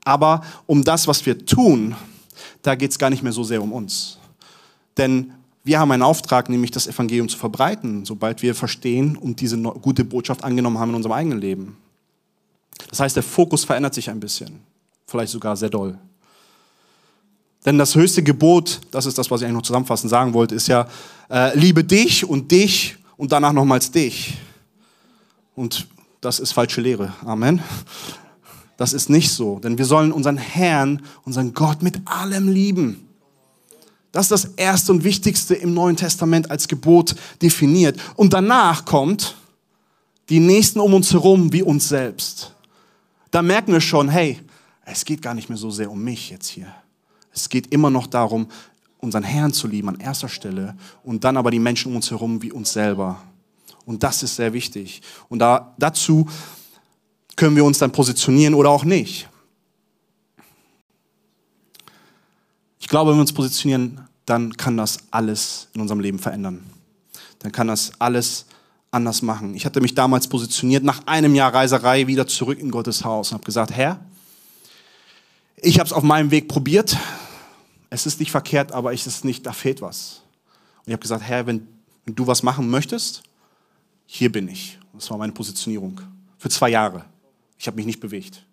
[0.04, 1.96] Aber um das, was wir tun,
[2.62, 4.18] da geht es gar nicht mehr so sehr um uns.
[4.98, 9.58] Denn wir haben einen Auftrag, nämlich das Evangelium zu verbreiten, sobald wir verstehen und diese
[9.58, 11.78] gute Botschaft angenommen haben in unserem eigenen Leben.
[12.90, 14.62] Das heißt, der Fokus verändert sich ein bisschen,
[15.06, 15.98] vielleicht sogar sehr doll.
[17.66, 20.68] Denn das höchste Gebot, das ist das, was ich eigentlich noch zusammenfassend sagen wollte, ist
[20.68, 20.88] ja,
[21.30, 24.38] äh, liebe dich und dich und danach nochmals dich.
[25.56, 25.88] Und
[26.22, 27.14] das ist falsche Lehre.
[27.26, 27.62] Amen.
[28.80, 33.06] Das ist nicht so, denn wir sollen unseren Herrn, unseren Gott mit allem lieben.
[34.12, 38.00] Das ist das erste und wichtigste im Neuen Testament als Gebot definiert.
[38.16, 39.36] Und danach kommt
[40.30, 42.56] die Nächsten um uns herum wie uns selbst
[43.32, 44.40] da merken wir schon, hey,
[44.86, 46.74] es geht gar nicht mehr so sehr um mich jetzt hier.
[47.32, 48.48] Es geht immer noch darum,
[48.98, 52.42] unseren Herrn zu lieben an erster Stelle und dann aber die Menschen um uns herum
[52.42, 53.22] wie uns selber.
[53.86, 55.02] Und das ist sehr wichtig.
[55.30, 56.28] Und da, dazu
[57.36, 59.30] können wir uns dann positionieren oder auch nicht.
[62.80, 66.64] Ich glaube, wenn wir uns positionieren, dann kann das alles in unserem Leben verändern.
[67.40, 68.46] Dann kann das alles
[68.92, 69.56] anders machen.
[69.56, 73.36] Ich hatte mich damals positioniert, nach einem Jahr Reiserei wieder zurück in Gottes Haus und
[73.36, 74.00] habe gesagt, Herr,
[75.58, 76.98] ich habe es auf meinem Weg probiert.
[77.90, 80.22] Es ist nicht verkehrt, aber es ist nicht, da fehlt was.
[80.78, 81.68] Und ich habe gesagt, Herr, wenn,
[82.06, 83.24] wenn du was machen möchtest,
[84.06, 84.80] hier bin ich.
[84.94, 86.02] Das war meine Positionierung.
[86.38, 87.06] Für zwei Jahre.
[87.60, 88.46] Ich habe mich nicht bewegt.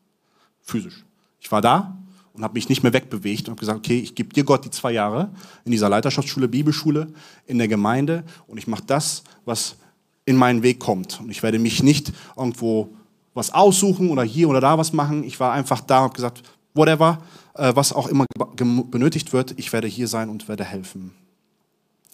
[0.62, 1.04] Physisch.
[1.40, 1.96] Ich war da
[2.32, 4.70] und habe mich nicht mehr wegbewegt und habe gesagt, okay, ich gebe dir Gott die
[4.70, 5.30] zwei Jahre
[5.64, 7.06] in dieser Leiterschaftsschule, Bibelschule,
[7.46, 9.76] in der Gemeinde und ich mache das, was
[10.24, 11.20] in meinen Weg kommt.
[11.20, 12.94] Und ich werde mich nicht irgendwo
[13.32, 15.22] was aussuchen oder hier oder da was machen.
[15.22, 16.42] Ich war einfach da und habe gesagt,
[16.74, 17.22] whatever,
[17.54, 21.12] äh, was auch immer benötigt wird, ich werde hier sein und werde helfen.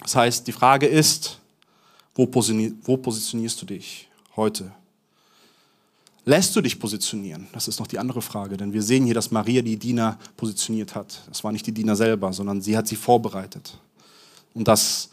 [0.00, 1.40] Das heißt, die Frage ist,
[2.14, 4.72] wo, positionierst du dich heute?
[6.24, 7.48] Lässt du dich positionieren?
[7.52, 10.94] Das ist noch die andere Frage, denn wir sehen hier, dass Maria die Diener positioniert
[10.94, 11.22] hat.
[11.28, 13.76] Das war nicht die Diener selber, sondern sie hat sie vorbereitet.
[14.54, 15.08] Und das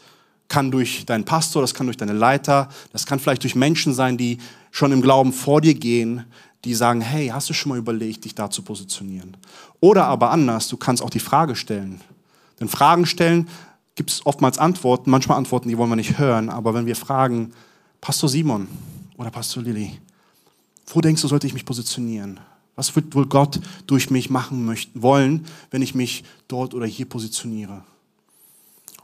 [0.46, 4.16] kann durch deinen Pastor, das kann durch deine Leiter, das kann vielleicht durch Menschen sein,
[4.18, 4.38] die
[4.70, 6.24] schon im Glauben vor dir gehen,
[6.64, 9.36] die sagen, hey, hast du schon mal überlegt, dich da zu positionieren?
[9.80, 12.00] Oder aber anders, du kannst auch die Frage stellen.
[12.60, 13.48] Denn Fragen stellen
[13.96, 17.52] gibt es oftmals Antworten, manchmal Antworten, die wollen wir nicht hören, aber wenn wir fragen,
[18.00, 18.68] Pastor Simon
[19.16, 19.98] oder Pastor Lilly,
[20.94, 22.40] wo denkst du, sollte ich mich positionieren?
[22.76, 27.06] Was wird wohl Gott durch mich machen möchten, wollen, wenn ich mich dort oder hier
[27.06, 27.82] positioniere?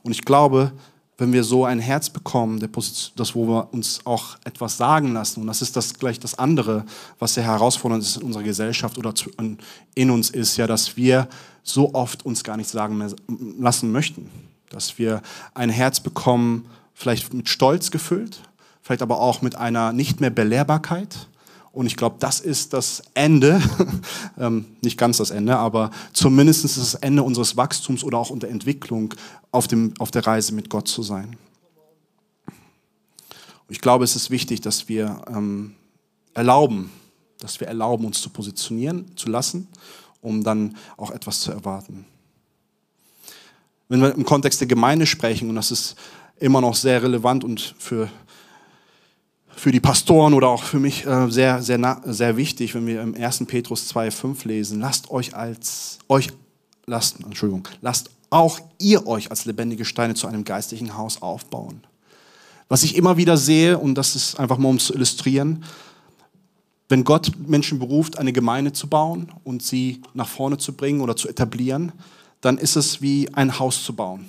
[0.02, 0.72] Und ich glaube,
[1.18, 5.40] wenn wir so ein Herz bekommen, das, wo wir uns auch etwas sagen lassen.
[5.40, 6.84] Und das ist das gleich das andere,
[7.18, 9.14] was sehr herausfordernd ist in unserer Gesellschaft oder
[9.94, 11.28] in uns ist, ja, dass wir
[11.62, 13.02] so oft uns gar nichts sagen
[13.58, 14.30] lassen möchten.
[14.68, 15.22] Dass wir
[15.54, 18.40] ein Herz bekommen, vielleicht mit Stolz gefüllt,
[18.82, 21.28] vielleicht aber auch mit einer nicht mehr Belehrbarkeit
[21.76, 23.60] Und ich glaube, das ist das Ende,
[24.38, 29.12] ähm, nicht ganz das Ende, aber zumindest das Ende unseres Wachstums oder auch unserer Entwicklung
[29.50, 31.36] auf, dem, auf der Reise mit Gott zu sein.
[33.68, 35.74] Ich glaube, es ist wichtig, dass wir ähm,
[36.32, 36.90] erlauben,
[37.40, 39.68] dass wir erlauben, uns zu positionieren, zu lassen,
[40.22, 42.06] um dann auch etwas zu erwarten.
[43.90, 45.94] Wenn wir im Kontext der Gemeinde sprechen, und das ist
[46.38, 48.08] immer noch sehr relevant und für,
[49.66, 53.16] für die Pastoren oder auch für mich äh, sehr, sehr, sehr wichtig, wenn wir im
[53.16, 53.46] 1.
[53.46, 56.28] Petrus 2,5 lesen, lasst euch als, euch,
[56.86, 61.82] lasst, Entschuldigung, lasst auch ihr euch als lebendige Steine zu einem geistlichen Haus aufbauen.
[62.68, 65.64] Was ich immer wieder sehe, und das ist einfach mal um zu illustrieren,
[66.88, 71.16] wenn Gott Menschen beruft, eine Gemeinde zu bauen und sie nach vorne zu bringen oder
[71.16, 71.90] zu etablieren,
[72.40, 74.26] dann ist es wie ein Haus zu bauen.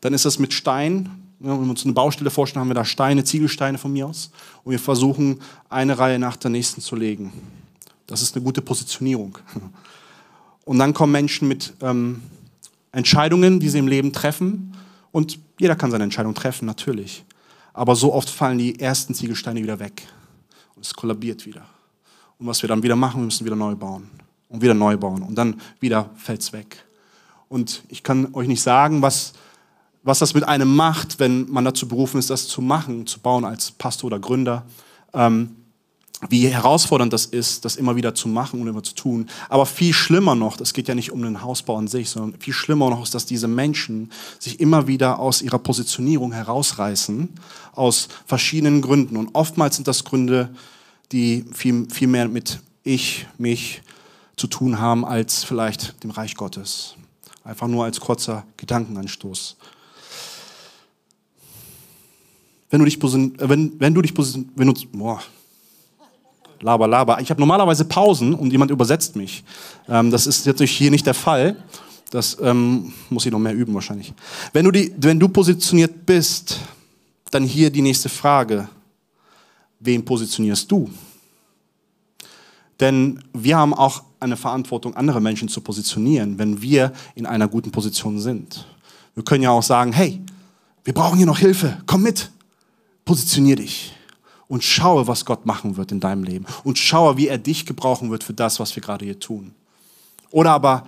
[0.00, 3.24] Dann ist es mit Stein, wenn wir uns eine Baustelle vorstellen, haben wir da Steine,
[3.24, 4.30] Ziegelsteine von mir aus
[4.64, 7.32] und wir versuchen, eine Reihe nach der nächsten zu legen.
[8.06, 9.38] Das ist eine gute Positionierung.
[10.66, 12.22] Und dann kommen Menschen mit ähm,
[12.90, 14.74] Entscheidungen, die sie im Leben treffen
[15.12, 17.22] und jeder kann seine Entscheidung treffen, natürlich.
[17.74, 20.02] Aber so oft fallen die ersten Ziegelsteine wieder weg
[20.74, 21.66] und es kollabiert wieder.
[22.38, 24.08] Und was wir dann wieder machen, wir müssen wieder neu bauen
[24.48, 26.84] und wieder neu bauen und dann wieder fällt es weg.
[27.48, 29.34] Und ich kann euch nicht sagen, was,
[30.04, 33.44] was das mit einem macht, wenn man dazu berufen ist, das zu machen, zu bauen
[33.44, 34.64] als Pastor oder Gründer.
[35.12, 35.56] Ähm,
[36.30, 39.28] wie herausfordernd das ist, das immer wieder zu machen und immer zu tun.
[39.48, 42.54] Aber viel schlimmer noch, das geht ja nicht um den Hausbau an sich, sondern viel
[42.54, 47.28] schlimmer noch ist, dass diese Menschen sich immer wieder aus ihrer Positionierung herausreißen,
[47.74, 49.16] aus verschiedenen Gründen.
[49.16, 50.54] Und oftmals sind das Gründe,
[51.12, 53.82] die viel, viel mehr mit ich, mich
[54.36, 56.94] zu tun haben, als vielleicht dem Reich Gottes.
[57.44, 59.56] Einfach nur als kurzer Gedankenanstoß.
[62.70, 64.14] Wenn du dich, wenn, wenn du dich,
[64.56, 65.20] wenn du, boah,
[66.60, 67.20] laber, laber.
[67.20, 69.44] Ich habe normalerweise Pausen und jemand übersetzt mich.
[69.88, 71.56] Ähm, das ist jetzt hier nicht der Fall.
[72.10, 74.12] Das ähm, muss ich noch mehr üben wahrscheinlich.
[74.52, 76.60] Wenn du, die, wenn du positioniert bist,
[77.30, 78.68] dann hier die nächste Frage.
[79.80, 80.88] Wen positionierst du?
[82.80, 87.70] Denn wir haben auch eine Verantwortung, andere Menschen zu positionieren, wenn wir in einer guten
[87.70, 88.66] Position sind.
[89.14, 90.20] Wir können ja auch sagen, hey,
[90.82, 92.30] wir brauchen hier noch Hilfe, komm mit,
[93.04, 93.94] positionier dich
[94.48, 98.10] und schaue, was Gott machen wird in deinem Leben und schaue, wie er dich gebrauchen
[98.10, 99.54] wird für das, was wir gerade hier tun.
[100.30, 100.86] Oder aber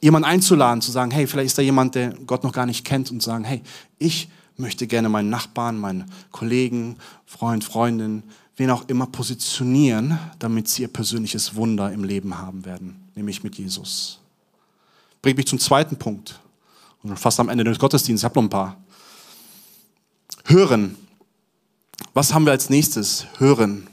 [0.00, 3.10] jemanden einzuladen, zu sagen, hey, vielleicht ist da jemand, der Gott noch gar nicht kennt
[3.10, 3.62] und sagen, hey,
[3.98, 8.22] ich möchte gerne meinen Nachbarn, meinen Kollegen, Freund, Freundin,
[8.56, 13.56] wen auch immer positionieren, damit sie ihr persönliches Wunder im Leben haben werden, nämlich mit
[13.56, 14.18] Jesus.
[15.22, 16.38] Bringt mich zum zweiten Punkt.
[17.02, 18.76] Und fast am Ende des Gottesdienstes, ich habe noch ein paar.
[20.44, 20.96] Hören.
[22.14, 23.26] Was haben wir als nächstes?
[23.38, 23.88] Hören.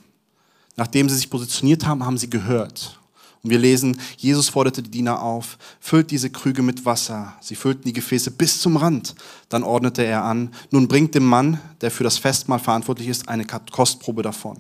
[0.76, 3.00] Nachdem sie sich positioniert haben, haben sie gehört.
[3.44, 7.34] Und wir lesen, Jesus forderte die Diener auf, füllt diese Krüge mit Wasser.
[7.40, 9.16] Sie füllten die Gefäße bis zum Rand.
[9.48, 13.46] Dann ordnete er an, nun bringt dem Mann, der für das Festmahl verantwortlich ist, eine
[13.46, 14.58] Kostprobe davon.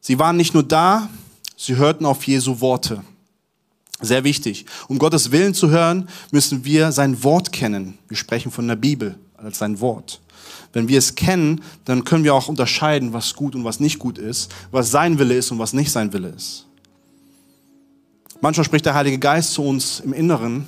[0.00, 1.10] Sie waren nicht nur da,
[1.56, 3.02] sie hörten auf Jesu Worte.
[4.00, 4.66] Sehr wichtig.
[4.88, 7.98] Um Gottes Willen zu hören, müssen wir sein Wort kennen.
[8.08, 10.20] Wir sprechen von der Bibel als sein Wort.
[10.72, 14.18] Wenn wir es kennen, dann können wir auch unterscheiden, was gut und was nicht gut
[14.18, 16.66] ist, was sein Wille ist und was nicht sein Wille ist.
[18.40, 20.66] Manchmal spricht der Heilige Geist zu uns im Inneren,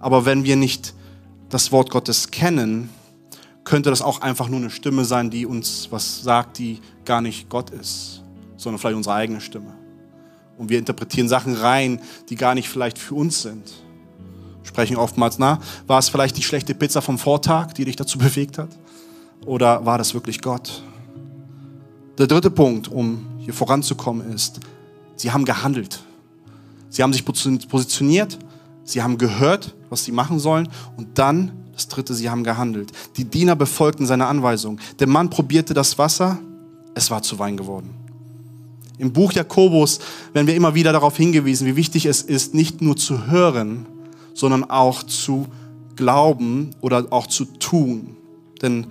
[0.00, 0.94] aber wenn wir nicht
[1.48, 2.88] das Wort Gottes kennen,
[3.64, 7.48] könnte das auch einfach nur eine Stimme sein, die uns was sagt, die gar nicht
[7.48, 8.22] Gott ist,
[8.56, 9.74] sondern vielleicht unsere eigene Stimme.
[10.58, 13.72] Und wir interpretieren Sachen rein, die gar nicht vielleicht für uns sind.
[14.62, 18.58] Sprechen oftmals, na, war es vielleicht die schlechte Pizza vom Vortag, die dich dazu bewegt
[18.58, 18.70] hat?
[19.46, 20.82] Oder war das wirklich Gott?
[22.18, 24.60] Der dritte Punkt, um hier voranzukommen, ist,
[25.16, 26.00] sie haben gehandelt.
[26.88, 28.38] Sie haben sich positioniert,
[28.84, 32.92] sie haben gehört, was sie machen sollen und dann, das dritte, sie haben gehandelt.
[33.16, 34.78] Die Diener befolgten seine Anweisung.
[34.98, 36.38] Der Mann probierte das Wasser,
[36.94, 37.94] es war zu Wein geworden.
[38.98, 40.00] Im Buch Jakobus
[40.34, 43.86] werden wir immer wieder darauf hingewiesen, wie wichtig es ist, nicht nur zu hören,
[44.34, 45.46] sondern auch zu
[45.96, 48.16] glauben oder auch zu tun.
[48.60, 48.86] Denn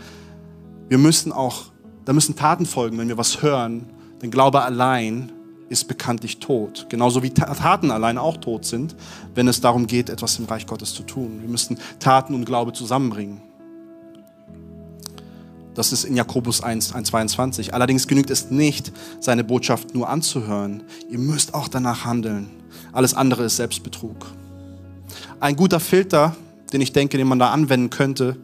[0.91, 1.67] wir müssen auch,
[2.03, 3.85] da müssen Taten folgen, wenn wir was hören.
[4.21, 5.31] Denn Glaube allein
[5.69, 6.87] ist bekanntlich tot.
[6.89, 8.97] Genauso wie Taten allein auch tot sind,
[9.33, 11.39] wenn es darum geht, etwas im Reich Gottes zu tun.
[11.39, 13.39] Wir müssen Taten und Glaube zusammenbringen.
[15.75, 17.73] Das ist in Jakobus 1, 1, 22.
[17.73, 20.83] Allerdings genügt es nicht, seine Botschaft nur anzuhören.
[21.09, 22.49] Ihr müsst auch danach handeln.
[22.91, 24.27] Alles andere ist Selbstbetrug.
[25.39, 26.35] Ein guter Filter,
[26.73, 28.35] den ich denke, den man da anwenden könnte,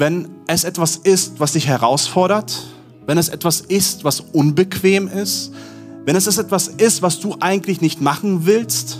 [0.00, 2.66] wenn es etwas ist, was dich herausfordert,
[3.04, 5.52] wenn es etwas ist, was unbequem ist,
[6.06, 8.98] wenn es etwas ist, was du eigentlich nicht machen willst,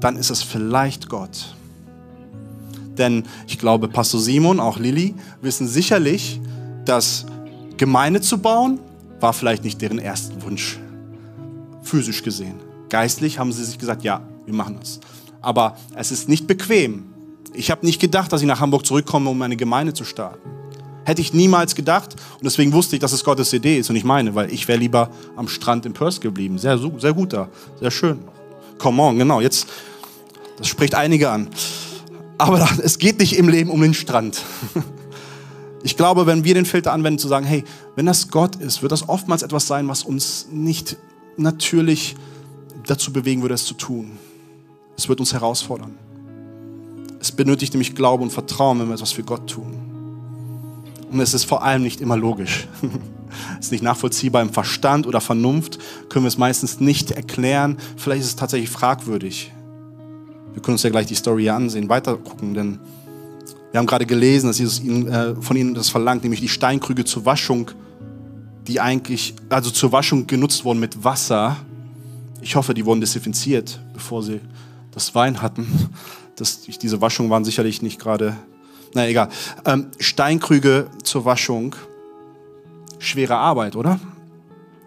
[0.00, 1.54] dann ist es vielleicht Gott.
[2.98, 6.40] Denn ich glaube, Pastor Simon, auch Lilly, wissen sicherlich,
[6.84, 7.24] dass
[7.76, 8.80] Gemeinde zu bauen,
[9.20, 10.80] war vielleicht nicht deren ersten Wunsch,
[11.82, 12.56] physisch gesehen.
[12.88, 14.98] Geistlich haben sie sich gesagt, ja, wir machen das.
[15.40, 17.11] Aber es ist nicht bequem.
[17.54, 20.48] Ich habe nicht gedacht, dass ich nach Hamburg zurückkomme, um eine Gemeinde zu starten.
[21.04, 22.14] Hätte ich niemals gedacht.
[22.34, 24.78] Und deswegen wusste ich, dass es Gottes Idee ist und ich meine, weil ich wäre
[24.78, 26.58] lieber am Strand in Perth geblieben.
[26.58, 27.48] Sehr, sehr gut da.
[27.80, 28.20] Sehr schön.
[28.78, 29.40] Come on, genau.
[29.40, 29.66] Jetzt,
[30.58, 31.48] das spricht einige an.
[32.38, 34.42] Aber es geht nicht im Leben um den Strand.
[35.84, 37.64] Ich glaube, wenn wir den Filter anwenden, zu sagen, hey,
[37.96, 40.96] wenn das Gott ist, wird das oftmals etwas sein, was uns nicht
[41.36, 42.14] natürlich
[42.86, 44.12] dazu bewegen würde, es zu tun.
[44.96, 45.98] Es wird uns herausfordern.
[47.22, 49.72] Es benötigt nämlich Glaube und Vertrauen, wenn wir etwas für Gott tun.
[51.08, 52.66] Und es ist vor allem nicht immer logisch.
[53.60, 57.76] es ist nicht nachvollziehbar im Verstand oder Vernunft, können wir es meistens nicht erklären.
[57.96, 59.52] Vielleicht ist es tatsächlich fragwürdig.
[60.52, 62.80] Wir können uns ja gleich die Story hier ansehen, weiter gucken, denn
[63.70, 67.04] wir haben gerade gelesen, dass Jesus ihn, äh, von ihnen das verlangt, nämlich die Steinkrüge
[67.04, 67.70] zur Waschung,
[68.66, 71.56] die eigentlich, also zur Waschung genutzt wurden mit Wasser.
[72.40, 74.40] Ich hoffe, die wurden desinfiziert, bevor sie
[74.90, 75.88] das Wein hatten.
[76.36, 78.36] Das, diese Waschung waren sicherlich nicht gerade,
[78.94, 79.28] na egal.
[79.64, 81.76] Ähm, Steinkrüge zur Waschung,
[82.98, 84.00] schwere Arbeit, oder?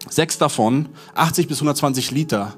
[0.08, 2.56] Sechs davon, 80 bis 120 Liter,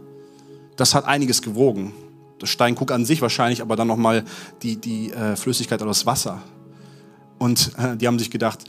[0.76, 1.92] das hat einiges gewogen
[2.38, 4.24] das Steinkrug an sich wahrscheinlich, aber dann nochmal
[4.62, 6.42] die, die äh, Flüssigkeit oder das Wasser.
[7.38, 8.64] Und äh, die haben sich gedacht,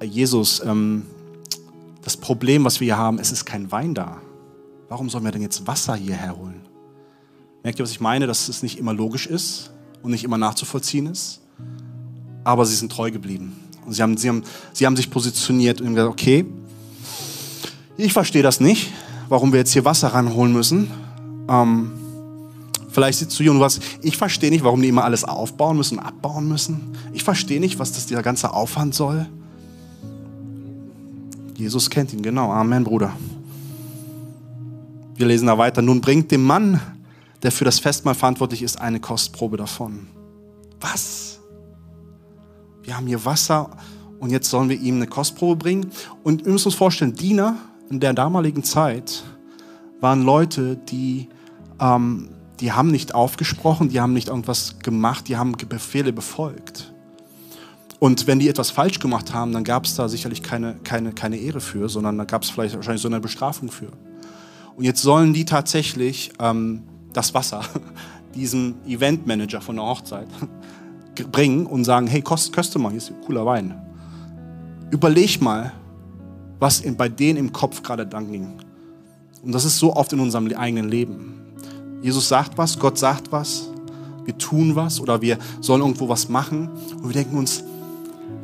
[0.00, 1.06] äh, Jesus, ähm,
[2.02, 4.20] das Problem, was wir hier haben, es ist kein Wein da.
[4.88, 6.62] Warum sollen wir denn jetzt Wasser hierher holen?
[7.62, 8.26] Merkt ihr, was ich meine?
[8.26, 9.70] Dass es nicht immer logisch ist
[10.02, 11.40] und nicht immer nachzuvollziehen ist.
[12.44, 13.56] Aber sie sind treu geblieben.
[13.84, 14.42] Und sie haben, sie haben,
[14.72, 16.46] sie haben sich positioniert und gesagt, okay,
[17.96, 18.92] ich verstehe das nicht,
[19.28, 20.90] warum wir jetzt hier Wasser ranholen müssen.
[21.48, 21.92] Ähm,
[22.98, 26.00] Vielleicht sitzt du hier und sagst, ich verstehe nicht, warum die immer alles aufbauen müssen,
[26.00, 26.96] abbauen müssen.
[27.12, 29.26] Ich verstehe nicht, was das dieser ganze Aufwand soll.
[31.56, 32.50] Jesus kennt ihn, genau.
[32.50, 33.12] Amen, Bruder.
[35.14, 35.80] Wir lesen da weiter.
[35.80, 36.80] Nun bringt dem Mann,
[37.42, 40.08] der für das Festmahl verantwortlich ist, eine Kostprobe davon.
[40.80, 41.40] Was?
[42.82, 43.70] Wir haben hier Wasser
[44.18, 45.90] und jetzt sollen wir ihm eine Kostprobe bringen.
[46.22, 47.56] Und wir müssen uns vorstellen, Diener
[47.90, 49.22] in der damaligen Zeit
[50.00, 51.28] waren Leute, die
[51.80, 56.92] ähm, die haben nicht aufgesprochen, die haben nicht irgendwas gemacht, die haben Befehle befolgt.
[58.00, 61.36] Und wenn die etwas falsch gemacht haben, dann gab es da sicherlich keine, keine, keine
[61.36, 63.88] Ehre für, sondern da gab es vielleicht wahrscheinlich so eine Bestrafung für.
[64.76, 66.84] Und jetzt sollen die tatsächlich ähm,
[67.18, 67.62] das Wasser
[68.34, 70.28] diesem Eventmanager von der Hochzeit
[71.32, 73.74] bringen und sagen, hey, kost, köste mal, hier ist cooler Wein.
[74.90, 75.72] Überleg mal,
[76.60, 78.54] was in, bei denen im Kopf gerade dann ging.
[79.42, 81.34] Und das ist so oft in unserem eigenen Leben.
[82.02, 83.68] Jesus sagt was, Gott sagt was,
[84.24, 87.64] wir tun was oder wir sollen irgendwo was machen und wir denken uns,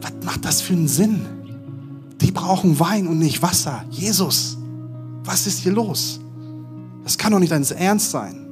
[0.00, 1.24] was macht das für einen Sinn?
[2.20, 3.84] Die brauchen Wein und nicht Wasser.
[3.90, 4.58] Jesus,
[5.22, 6.20] was ist hier los?
[7.04, 8.43] Das kann doch nicht dein Ernst sein.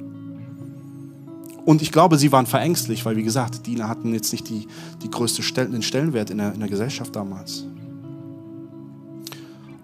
[1.65, 4.67] Und ich glaube, sie waren verängstlich, weil, wie gesagt, Diener hatten jetzt nicht die,
[5.01, 7.65] die größte Stell den Stellenwert in der, in der Gesellschaft damals.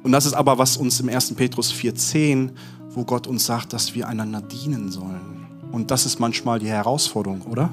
[0.03, 1.33] Und das ist aber, was uns im 1.
[1.35, 2.51] Petrus 4,10
[2.91, 5.47] wo Gott uns sagt, dass wir einander dienen sollen.
[5.71, 7.69] Und das ist manchmal die Herausforderung, oder?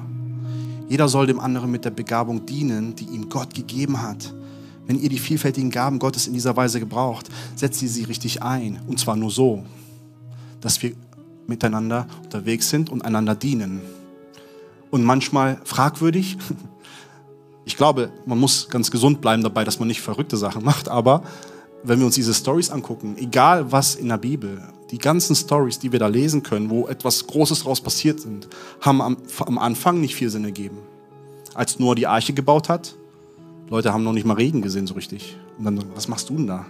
[0.87, 4.33] Jeder soll dem anderen mit der Begabung dienen, die ihm Gott gegeben hat.
[4.85, 8.79] Wenn ihr die vielfältigen Gaben Gottes in dieser Weise gebraucht, setzt ihr sie richtig ein.
[8.87, 9.65] Und zwar nur so,
[10.61, 10.93] dass wir
[11.47, 13.81] miteinander unterwegs sind und einander dienen.
[14.89, 16.37] Und manchmal fragwürdig.
[17.65, 20.87] Ich glaube, man muss ganz gesund bleiben dabei, dass man nicht verrückte Sachen macht.
[20.87, 21.23] Aber
[21.83, 25.91] wenn wir uns diese Stories angucken, egal was in der Bibel, die ganzen Stories, die
[25.91, 28.47] wir da lesen können, wo etwas Großes daraus passiert sind,
[28.79, 30.77] haben am, am Anfang nicht viel Sinn ergeben.
[31.53, 32.95] Als Noah die Arche gebaut hat,
[33.69, 35.37] Leute haben noch nicht mal Regen gesehen so richtig.
[35.57, 36.65] Und dann, was machst du denn da?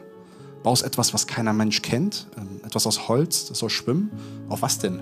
[0.63, 2.27] Baust etwas, was keiner Mensch kennt?
[2.37, 4.09] Ähm, etwas aus Holz, das soll schwimmen?
[4.49, 4.99] Auf was denn?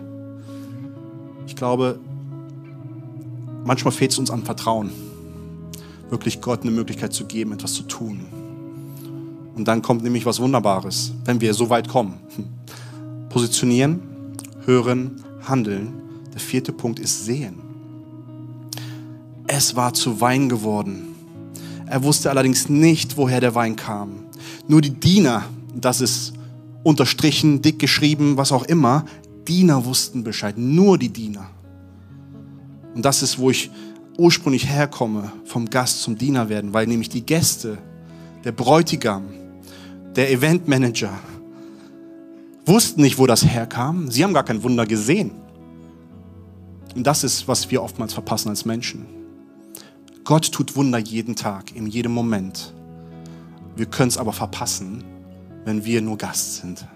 [1.48, 2.00] Ich glaube,
[3.66, 4.92] manchmal fehlt es uns an Vertrauen,
[6.10, 8.22] wirklich Gott eine Möglichkeit zu geben, etwas zu tun.
[9.56, 12.20] Und dann kommt nämlich was Wunderbares, wenn wir so weit kommen.
[13.30, 14.02] Positionieren,
[14.66, 15.94] hören, handeln.
[16.34, 17.56] Der vierte Punkt ist sehen.
[19.48, 21.16] Es war zu Wein geworden.
[21.88, 24.26] Er wusste allerdings nicht, woher der Wein kam.
[24.68, 26.34] Nur die Diener, das ist
[26.84, 29.06] unterstrichen, dick geschrieben, was auch immer,
[29.48, 30.58] Diener wussten Bescheid.
[30.58, 31.50] Nur die Diener.
[32.96, 33.70] Und das ist, wo ich
[34.18, 37.78] ursprünglich herkomme, vom Gast zum Diener werden, weil nämlich die Gäste,
[38.44, 39.26] der Bräutigam,
[40.16, 41.14] der Eventmanager
[42.66, 44.10] wussten nicht, wo das herkam.
[44.10, 45.32] Sie haben gar kein Wunder gesehen.
[46.96, 49.06] Und das ist, was wir oftmals verpassen als Menschen.
[50.24, 52.74] Gott tut Wunder jeden Tag, in jedem Moment.
[53.76, 55.04] Wir können es aber verpassen,
[55.66, 56.88] wenn wir nur Gast sind.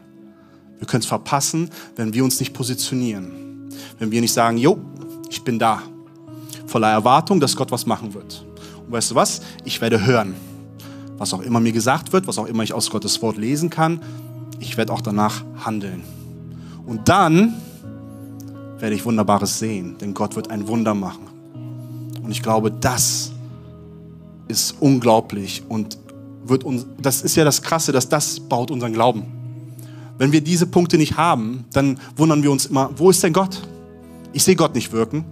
[0.79, 3.69] Wir können es verpassen, wenn wir uns nicht positionieren.
[3.99, 4.79] Wenn wir nicht sagen, jo,
[5.29, 5.81] ich bin da.
[6.67, 8.45] Voller Erwartung, dass Gott was machen wird.
[8.85, 9.41] Und weißt du was?
[9.63, 10.35] Ich werde hören.
[11.17, 14.01] Was auch immer mir gesagt wird, was auch immer ich aus Gottes Wort lesen kann,
[14.59, 16.03] ich werde auch danach handeln.
[16.85, 17.55] Und dann
[18.79, 21.27] werde ich Wunderbares sehen, denn Gott wird ein Wunder machen.
[22.23, 23.31] Und ich glaube, das
[24.47, 25.97] ist unglaublich und
[26.45, 29.25] wird uns, das ist ja das Krasse, dass das baut unseren Glauben.
[30.17, 33.61] Wenn wir diese Punkte nicht haben, dann wundern wir uns immer, wo ist denn Gott?
[34.33, 35.25] Ich sehe Gott nicht wirken.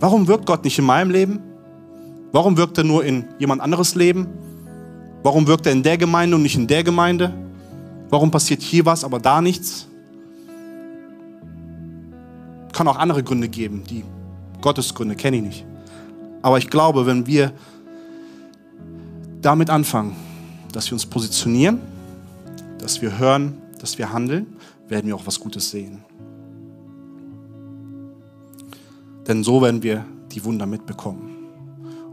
[0.00, 1.40] Warum wirkt Gott nicht in meinem Leben?
[2.32, 4.26] Warum wirkt er nur in jemand anderes Leben?
[5.22, 7.32] Warum wirkt er in der Gemeinde und nicht in der Gemeinde?
[8.10, 9.86] Warum passiert hier was, aber da nichts?
[12.72, 14.04] Kann auch andere Gründe geben, die
[14.60, 15.66] Gottesgründe kenne ich nicht.
[16.42, 17.52] Aber ich glaube, wenn wir
[19.40, 20.16] damit anfangen,
[20.72, 21.80] dass wir uns positionieren,
[22.78, 24.56] dass wir hören, dass wir handeln,
[24.88, 26.04] werden wir auch was Gutes sehen.
[29.26, 31.30] Denn so werden wir die Wunder mitbekommen.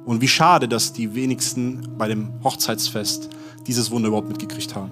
[0.06, 3.30] Und wie schade, dass die wenigsten bei dem Hochzeitsfest
[3.68, 4.92] dieses Wunder überhaupt mitgekriegt haben.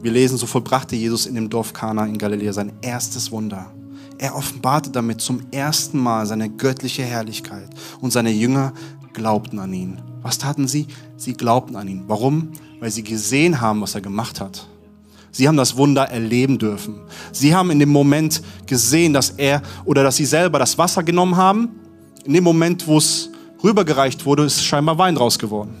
[0.00, 3.70] Wir lesen, so vollbrachte Jesus in dem Dorf Kana in Galiläa sein erstes Wunder.
[4.18, 7.68] Er offenbarte damit zum ersten Mal seine göttliche Herrlichkeit
[8.00, 8.72] und seine Jünger
[9.12, 10.00] glaubten an ihn.
[10.22, 10.86] Was taten sie?
[11.16, 12.04] Sie glaubten an ihn.
[12.06, 12.52] Warum?
[12.80, 14.66] Weil sie gesehen haben, was er gemacht hat.
[15.34, 16.94] Sie haben das Wunder erleben dürfen.
[17.32, 21.36] Sie haben in dem Moment gesehen, dass er oder dass sie selber das Wasser genommen
[21.36, 21.70] haben.
[22.24, 23.30] In dem Moment, wo es
[23.62, 25.74] rübergereicht wurde, ist scheinbar Wein draus geworden.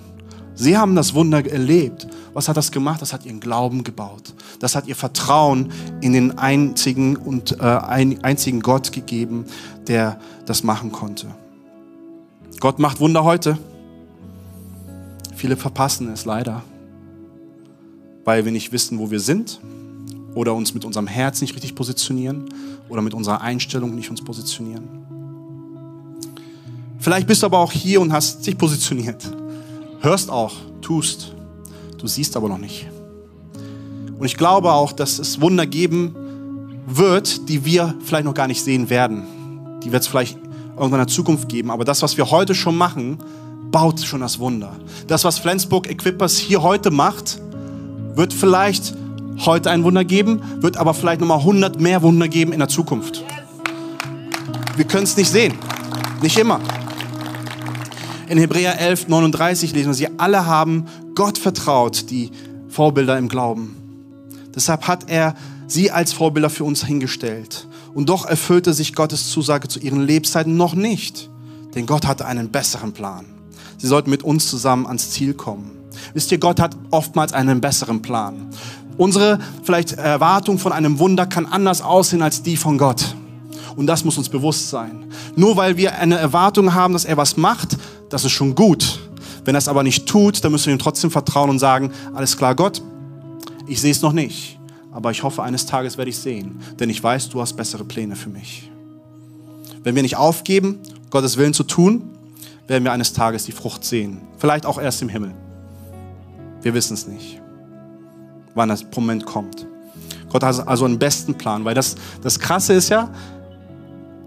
[0.56, 2.08] Sie haben das Wunder erlebt.
[2.32, 3.00] Was hat das gemacht?
[3.00, 4.34] Das hat ihren Glauben gebaut.
[4.58, 9.44] Das hat ihr Vertrauen in den einzigen und äh, einzigen Gott gegeben,
[9.86, 11.28] der das machen konnte.
[12.58, 13.56] Gott macht Wunder heute.
[15.36, 16.64] Viele verpassen es leider
[18.24, 19.60] weil wir nicht wissen, wo wir sind
[20.34, 22.48] oder uns mit unserem Herz nicht richtig positionieren
[22.88, 25.04] oder mit unserer Einstellung nicht uns positionieren.
[26.98, 29.30] Vielleicht bist du aber auch hier und hast dich positioniert.
[30.00, 31.34] Hörst auch, tust,
[31.98, 32.86] du siehst aber noch nicht.
[34.18, 36.14] Und ich glaube auch, dass es Wunder geben
[36.86, 39.24] wird, die wir vielleicht noch gar nicht sehen werden.
[39.82, 40.38] Die wird es vielleicht
[40.76, 41.70] irgendwann in der Zukunft geben.
[41.70, 43.18] Aber das, was wir heute schon machen,
[43.70, 44.76] baut schon das Wunder.
[45.06, 47.40] Das, was Flensburg Equippers hier heute macht,
[48.14, 48.94] wird vielleicht
[49.44, 53.24] heute ein Wunder geben, wird aber vielleicht nochmal 100 mehr Wunder geben in der Zukunft.
[54.76, 55.54] Wir können es nicht sehen.
[56.22, 56.60] Nicht immer.
[58.28, 62.30] In Hebräer 11, 39 lesen wir, sie alle haben Gott vertraut, die
[62.68, 63.76] Vorbilder im Glauben.
[64.54, 65.34] Deshalb hat er
[65.66, 67.68] sie als Vorbilder für uns hingestellt.
[67.92, 71.30] Und doch erfüllte sich Gottes Zusage zu ihren Lebzeiten noch nicht.
[71.74, 73.26] Denn Gott hatte einen besseren Plan.
[73.78, 75.83] Sie sollten mit uns zusammen ans Ziel kommen.
[76.12, 78.48] Wisst ihr, Gott hat oftmals einen besseren Plan.
[78.96, 83.14] Unsere vielleicht Erwartung von einem Wunder kann anders aussehen als die von Gott.
[83.76, 85.04] Und das muss uns bewusst sein.
[85.34, 87.76] Nur weil wir eine Erwartung haben, dass er was macht,
[88.08, 89.00] das ist schon gut.
[89.44, 92.36] Wenn er es aber nicht tut, dann müssen wir ihm trotzdem vertrauen und sagen, alles
[92.36, 92.80] klar, Gott,
[93.66, 94.58] ich sehe es noch nicht,
[94.92, 98.16] aber ich hoffe, eines Tages werde ich sehen, denn ich weiß, du hast bessere Pläne
[98.16, 98.70] für mich.
[99.82, 100.78] Wenn wir nicht aufgeben,
[101.10, 102.02] Gottes Willen zu tun,
[102.66, 104.22] werden wir eines Tages die Frucht sehen.
[104.38, 105.34] Vielleicht auch erst im Himmel.
[106.64, 107.42] Wir wissen es nicht,
[108.54, 109.66] wann das Moment kommt.
[110.30, 113.10] Gott hat also einen besten Plan, weil das, das Krasse ist ja,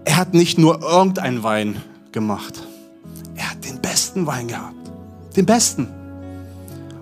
[0.04, 1.82] er hat nicht nur irgendeinen Wein
[2.12, 2.62] gemacht.
[3.34, 4.76] Er hat den besten Wein gehabt.
[5.36, 5.88] Den besten.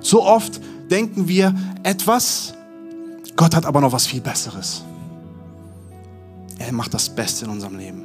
[0.00, 0.58] So oft
[0.90, 2.54] denken wir etwas,
[3.36, 4.84] Gott hat aber noch was viel Besseres.
[6.58, 8.04] Er macht das Beste in unserem Leben.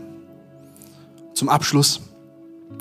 [1.33, 2.01] Zum Abschluss,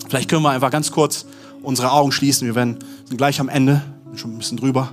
[0.09, 1.24] vielleicht können wir einfach ganz kurz
[1.62, 2.48] unsere Augen schließen.
[2.48, 3.80] Wir werden, sind gleich am Ende
[4.11, 4.93] bin schon ein bisschen drüber,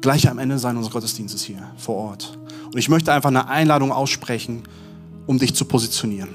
[0.00, 2.38] gleich am Ende sein unseres Gottesdienstes hier vor Ort.
[2.66, 4.62] Und ich möchte einfach eine Einladung aussprechen,
[5.26, 6.30] um dich zu positionieren.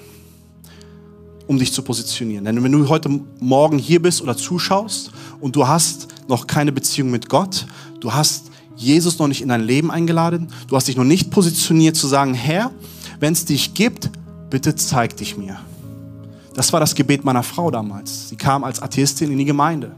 [1.48, 2.46] Um dich zu positionieren.
[2.46, 3.10] Denn wenn du heute
[3.40, 7.66] Morgen hier bist oder zuschaust und du hast noch keine Beziehung mit Gott,
[8.00, 11.96] du hast Jesus noch nicht in dein Leben eingeladen, du hast dich noch nicht positioniert
[11.96, 12.72] zu sagen, Herr,
[13.20, 14.10] wenn es dich gibt,
[14.50, 15.60] bitte zeig dich mir.
[16.54, 18.30] Das war das Gebet meiner Frau damals.
[18.30, 19.96] Sie kam als Atheistin in die Gemeinde.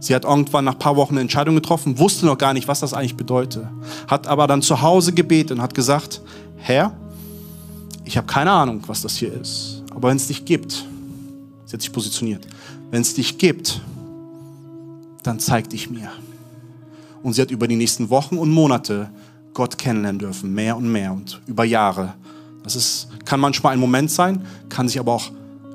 [0.00, 2.80] Sie hat irgendwann nach ein paar Wochen eine Entscheidung getroffen, wusste noch gar nicht, was
[2.80, 3.66] das eigentlich bedeutet.
[4.08, 6.22] Hat aber dann zu Hause gebetet und hat gesagt,
[6.56, 6.96] Herr,
[8.04, 9.82] ich habe keine Ahnung, was das hier ist.
[9.94, 10.86] Aber wenn es dich gibt,
[11.66, 12.46] sie hat sich positioniert,
[12.90, 13.82] wenn es dich gibt,
[15.22, 16.10] dann zeig dich mir.
[17.22, 19.10] Und sie hat über die nächsten Wochen und Monate
[19.52, 22.14] Gott kennenlernen dürfen, mehr und mehr und über Jahre.
[22.62, 25.30] Das ist, kann manchmal ein Moment sein, kann sich aber auch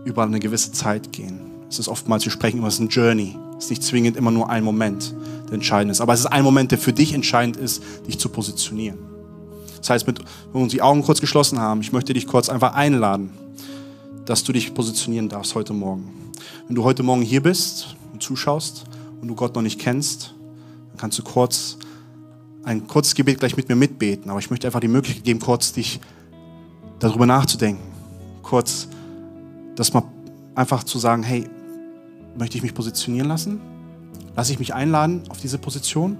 [0.05, 1.39] über eine gewisse Zeit gehen.
[1.69, 3.35] Es ist oftmals, wir sprechen über es ist ein Journey.
[3.57, 5.13] Ist nicht zwingend immer nur ein Moment,
[5.47, 6.01] der entscheidend ist.
[6.01, 8.97] Aber es ist ein Moment, der für dich entscheidend ist, dich zu positionieren.
[9.79, 12.49] Das heißt, mit, wenn wir uns die Augen kurz geschlossen haben, ich möchte dich kurz
[12.49, 13.29] einfach einladen,
[14.25, 16.11] dass du dich positionieren darfst heute Morgen.
[16.67, 18.85] Wenn du heute Morgen hier bist und zuschaust
[19.21, 20.33] und du Gott noch nicht kennst,
[20.89, 21.77] dann kannst du kurz
[22.63, 24.31] ein kurzes Gebet gleich mit mir mitbeten.
[24.31, 25.99] Aber ich möchte einfach die Möglichkeit geben, kurz dich
[26.99, 27.83] darüber nachzudenken.
[28.41, 28.87] Kurz
[29.75, 30.03] das mal
[30.55, 31.47] einfach zu sagen, hey,
[32.37, 33.61] möchte ich mich positionieren lassen?
[34.35, 36.17] Lasse ich mich einladen auf diese Position,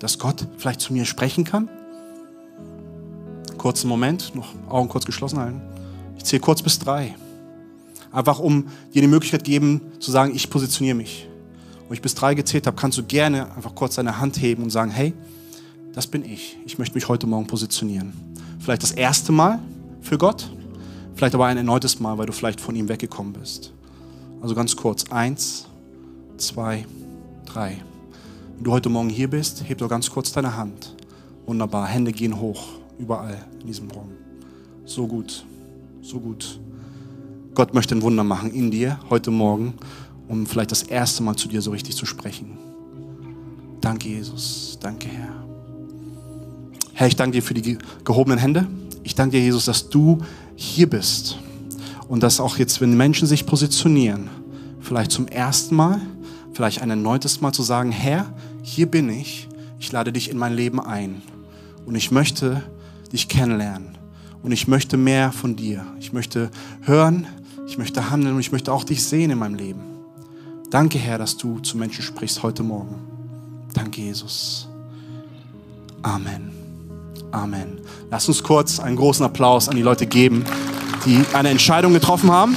[0.00, 1.68] dass Gott vielleicht zu mir sprechen kann?
[3.56, 5.62] Kurzen Moment, noch Augen kurz geschlossen halten.
[6.16, 7.14] Ich zähle kurz bis drei.
[8.10, 11.28] Einfach um dir die Möglichkeit geben, zu sagen, ich positioniere mich.
[11.88, 14.70] Wo ich bis drei gezählt habe, kannst du gerne einfach kurz deine Hand heben und
[14.70, 15.14] sagen, hey,
[15.94, 16.58] das bin ich.
[16.66, 18.12] Ich möchte mich heute Morgen positionieren.
[18.58, 19.60] Vielleicht das erste Mal
[20.00, 20.50] für Gott,
[21.14, 23.72] vielleicht aber ein erneutes Mal, weil du vielleicht von ihm weggekommen bist.
[24.42, 25.04] Also ganz kurz.
[25.10, 25.66] Eins,
[26.36, 26.84] zwei,
[27.46, 27.80] drei.
[28.56, 30.96] Wenn du heute Morgen hier bist, heb doch ganz kurz deine Hand.
[31.46, 31.86] Wunderbar.
[31.86, 32.64] Hände gehen hoch.
[32.98, 34.10] Überall in diesem Raum.
[34.84, 35.46] So gut.
[36.02, 36.60] So gut.
[37.54, 39.74] Gott möchte ein Wunder machen in dir heute Morgen,
[40.26, 42.58] um vielleicht das erste Mal zu dir so richtig zu sprechen.
[43.80, 44.76] Danke, Jesus.
[44.80, 45.44] Danke, Herr.
[46.94, 48.66] Herr, ich danke dir für die gehobenen Hände.
[49.04, 50.18] Ich danke dir, Jesus, dass du
[50.56, 51.38] hier bist.
[52.12, 54.28] Und dass auch jetzt, wenn Menschen sich positionieren,
[54.82, 55.98] vielleicht zum ersten Mal,
[56.52, 58.26] vielleicht ein erneutes Mal zu sagen, Herr,
[58.62, 59.48] hier bin ich,
[59.78, 61.22] ich lade dich in mein Leben ein.
[61.86, 62.62] Und ich möchte
[63.10, 63.96] dich kennenlernen.
[64.42, 65.86] Und ich möchte mehr von dir.
[66.00, 66.50] Ich möchte
[66.82, 67.26] hören,
[67.66, 69.80] ich möchte handeln und ich möchte auch dich sehen in meinem Leben.
[70.68, 72.96] Danke, Herr, dass du zu Menschen sprichst heute Morgen.
[73.72, 74.68] Danke, Jesus.
[76.02, 76.50] Amen.
[77.30, 77.80] Amen.
[78.10, 80.44] Lass uns kurz einen großen Applaus an die Leute geben,
[81.06, 82.56] die eine Entscheidung getroffen haben.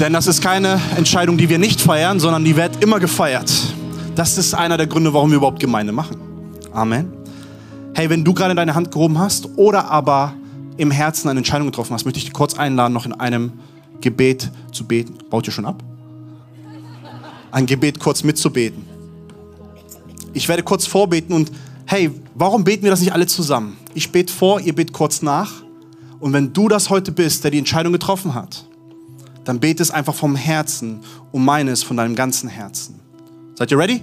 [0.00, 3.50] Denn das ist keine Entscheidung, die wir nicht feiern, sondern die wird immer gefeiert.
[4.16, 6.16] Das ist einer der Gründe, warum wir überhaupt Gemeinde machen.
[6.72, 7.12] Amen.
[7.94, 10.34] Hey, wenn du gerade deine Hand gehoben hast oder aber
[10.76, 13.52] im Herzen eine Entscheidung getroffen hast, möchte ich dich kurz einladen, noch in einem
[14.00, 15.14] Gebet zu beten.
[15.30, 15.82] Baut ihr schon ab?
[17.52, 18.84] Ein Gebet kurz mitzubeten.
[20.32, 21.52] Ich werde kurz vorbeten und
[21.86, 23.76] hey, warum beten wir das nicht alle zusammen?
[23.94, 25.62] Ich bete vor, ihr betet kurz nach.
[26.20, 28.64] Und wenn du das heute bist, der die Entscheidung getroffen hat,
[29.44, 31.00] dann bete es einfach vom Herzen
[31.32, 33.00] und meine es von deinem ganzen Herzen.
[33.54, 34.02] Seid ihr ready?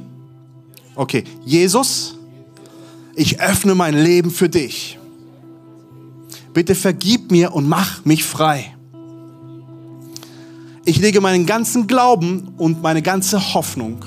[0.95, 2.15] Okay, Jesus,
[3.15, 4.99] ich öffne mein Leben für dich.
[6.53, 8.75] Bitte vergib mir und mach mich frei.
[10.83, 14.03] Ich lege meinen ganzen Glauben und meine ganze Hoffnung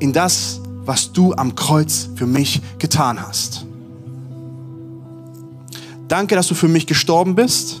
[0.00, 3.64] in das, was du am Kreuz für mich getan hast.
[6.08, 7.80] Danke, dass du für mich gestorben bist.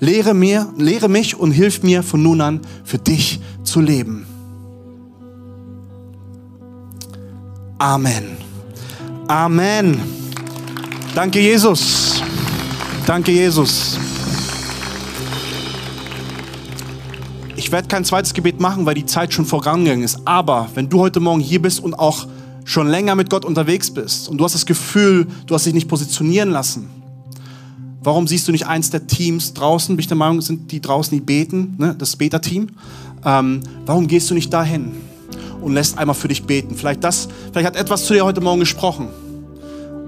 [0.00, 4.26] Lehre, mir, lehre mich und hilf mir von nun an für dich zu leben.
[7.78, 8.36] Amen.
[9.28, 10.00] Amen.
[11.14, 12.22] Danke, Jesus.
[13.06, 13.98] Danke, Jesus.
[17.68, 20.22] Ich werde kein zweites Gebet machen, weil die Zeit schon vorangegangen ist.
[20.24, 22.26] Aber wenn du heute Morgen hier bist und auch
[22.64, 25.86] schon länger mit Gott unterwegs bist und du hast das Gefühl, du hast dich nicht
[25.86, 26.88] positionieren lassen,
[28.02, 29.94] warum siehst du nicht eins der Teams draußen?
[29.94, 31.94] Bin ich der Meinung, sind die draußen, die beten, ne?
[31.98, 32.68] das Beta-Team.
[33.26, 34.92] Ähm, warum gehst du nicht dahin
[35.60, 36.74] und lässt einmal für dich beten?
[36.74, 39.08] Vielleicht, das, vielleicht hat etwas zu dir heute Morgen gesprochen,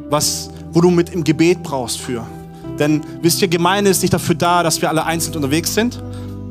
[0.09, 2.27] was, wo du mit im Gebet brauchst für.
[2.79, 6.03] Denn wisst ihr, Gemeinde ist nicht dafür da, dass wir alle einzeln unterwegs sind,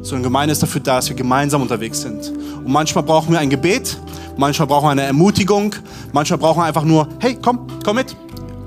[0.01, 2.29] sondern Gemeinde ist dafür da, dass wir gemeinsam unterwegs sind.
[2.29, 3.97] Und manchmal brauchen wir ein Gebet,
[4.37, 5.75] manchmal brauchen wir eine Ermutigung,
[6.11, 8.15] manchmal brauchen wir einfach nur, hey, komm, komm mit,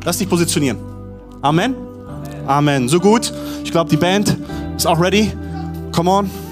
[0.05, 0.79] lass dich positionieren.
[1.41, 1.75] Amen.
[1.75, 2.49] Amen.
[2.49, 2.89] Amen.
[2.89, 3.33] So gut.
[3.65, 4.37] Ich glaube, die Band
[4.77, 5.33] ist auch ready.
[5.93, 6.52] Come on.